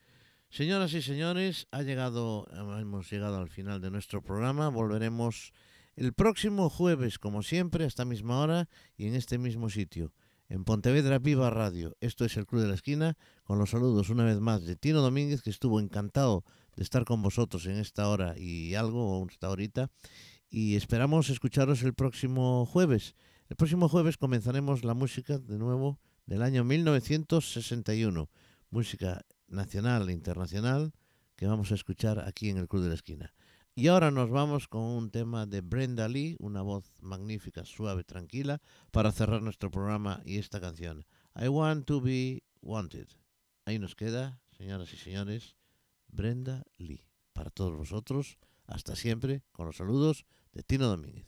Señoras 0.49 0.93
y 0.93 1.01
señores, 1.01 1.67
ha 1.71 1.81
llegado, 1.81 2.47
hemos 2.79 3.09
llegado 3.09 3.37
al 3.37 3.49
final 3.49 3.81
de 3.81 3.89
nuestro 3.89 4.21
programa. 4.21 4.69
Volveremos 4.69 5.53
el 5.95 6.13
próximo 6.13 6.69
jueves, 6.69 7.17
como 7.17 7.41
siempre, 7.41 7.85
a 7.85 7.87
esta 7.87 8.05
misma 8.05 8.39
hora 8.39 8.69
y 8.97 9.07
en 9.07 9.15
este 9.15 9.37
mismo 9.37 9.69
sitio, 9.69 10.13
en 10.51 10.65
Pontevedra 10.65 11.17
Viva 11.17 11.49
Radio. 11.49 11.95
Esto 12.01 12.25
es 12.25 12.35
el 12.35 12.45
Club 12.45 12.63
de 12.63 12.67
la 12.67 12.73
Esquina, 12.73 13.17
con 13.45 13.57
los 13.57 13.69
saludos 13.69 14.09
una 14.09 14.25
vez 14.25 14.41
más 14.41 14.65
de 14.65 14.75
Tino 14.75 14.99
Domínguez, 14.99 15.41
que 15.41 15.49
estuvo 15.49 15.79
encantado 15.79 16.43
de 16.75 16.83
estar 16.83 17.05
con 17.05 17.21
vosotros 17.21 17.65
en 17.67 17.77
esta 17.77 18.09
hora 18.09 18.37
y 18.37 18.75
algo, 18.75 19.21
o 19.21 19.27
esta 19.29 19.49
horita. 19.49 19.89
Y 20.49 20.75
esperamos 20.75 21.29
escucharos 21.29 21.83
el 21.83 21.93
próximo 21.93 22.65
jueves. 22.65 23.15
El 23.47 23.55
próximo 23.55 23.87
jueves 23.87 24.17
comenzaremos 24.17 24.83
la 24.83 24.93
música 24.93 25.37
de 25.37 25.57
nuevo 25.57 26.01
del 26.25 26.41
año 26.41 26.65
1961. 26.65 28.29
Música 28.71 29.21
nacional 29.47 30.09
e 30.09 30.11
internacional 30.11 30.91
que 31.37 31.47
vamos 31.47 31.71
a 31.71 31.75
escuchar 31.75 32.19
aquí 32.27 32.49
en 32.49 32.57
el 32.57 32.67
Club 32.67 32.83
de 32.83 32.89
la 32.89 32.95
Esquina. 32.95 33.33
Y 33.81 33.87
ahora 33.87 34.11
nos 34.11 34.29
vamos 34.29 34.67
con 34.67 34.83
un 34.83 35.09
tema 35.09 35.47
de 35.47 35.61
Brenda 35.61 36.07
Lee, 36.07 36.37
una 36.37 36.61
voz 36.61 36.93
magnífica, 37.01 37.65
suave, 37.65 38.03
tranquila, 38.03 38.61
para 38.91 39.11
cerrar 39.11 39.41
nuestro 39.41 39.71
programa 39.71 40.21
y 40.23 40.37
esta 40.37 40.61
canción. 40.61 41.03
I 41.35 41.47
want 41.47 41.87
to 41.87 41.99
be 41.99 42.43
wanted. 42.61 43.07
Ahí 43.65 43.79
nos 43.79 43.95
queda, 43.95 44.39
señoras 44.55 44.93
y 44.93 44.97
señores, 44.97 45.55
Brenda 46.09 46.63
Lee. 46.77 47.07
Para 47.33 47.49
todos 47.49 47.75
vosotros, 47.75 48.37
hasta 48.67 48.95
siempre, 48.95 49.41
con 49.51 49.65
los 49.65 49.77
saludos 49.77 50.27
de 50.53 50.61
Tino 50.61 50.87
Domínguez. 50.87 51.25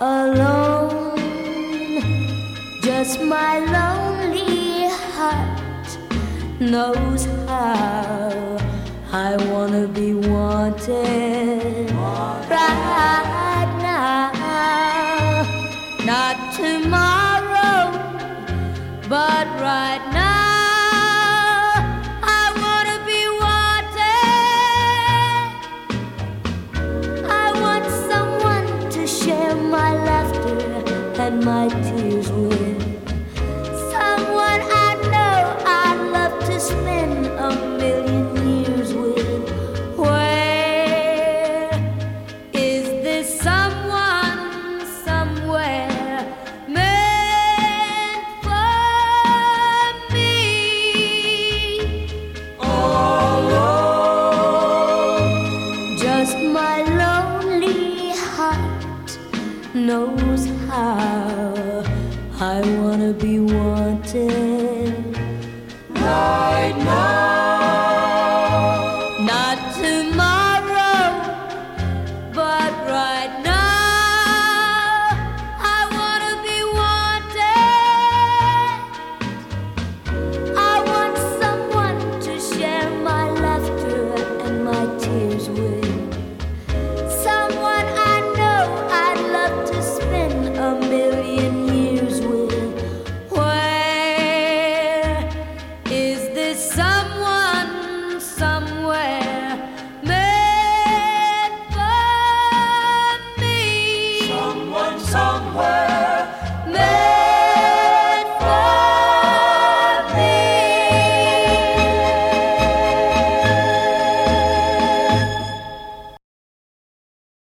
Alone, 0.00 1.16
just 2.82 3.22
my 3.22 3.60
lonely 3.60 4.88
heart 5.16 5.88
knows 6.60 7.24
how 7.46 8.58
I 9.10 9.36
wanna 9.50 9.88
be 9.88 10.12
wanted 10.12 11.47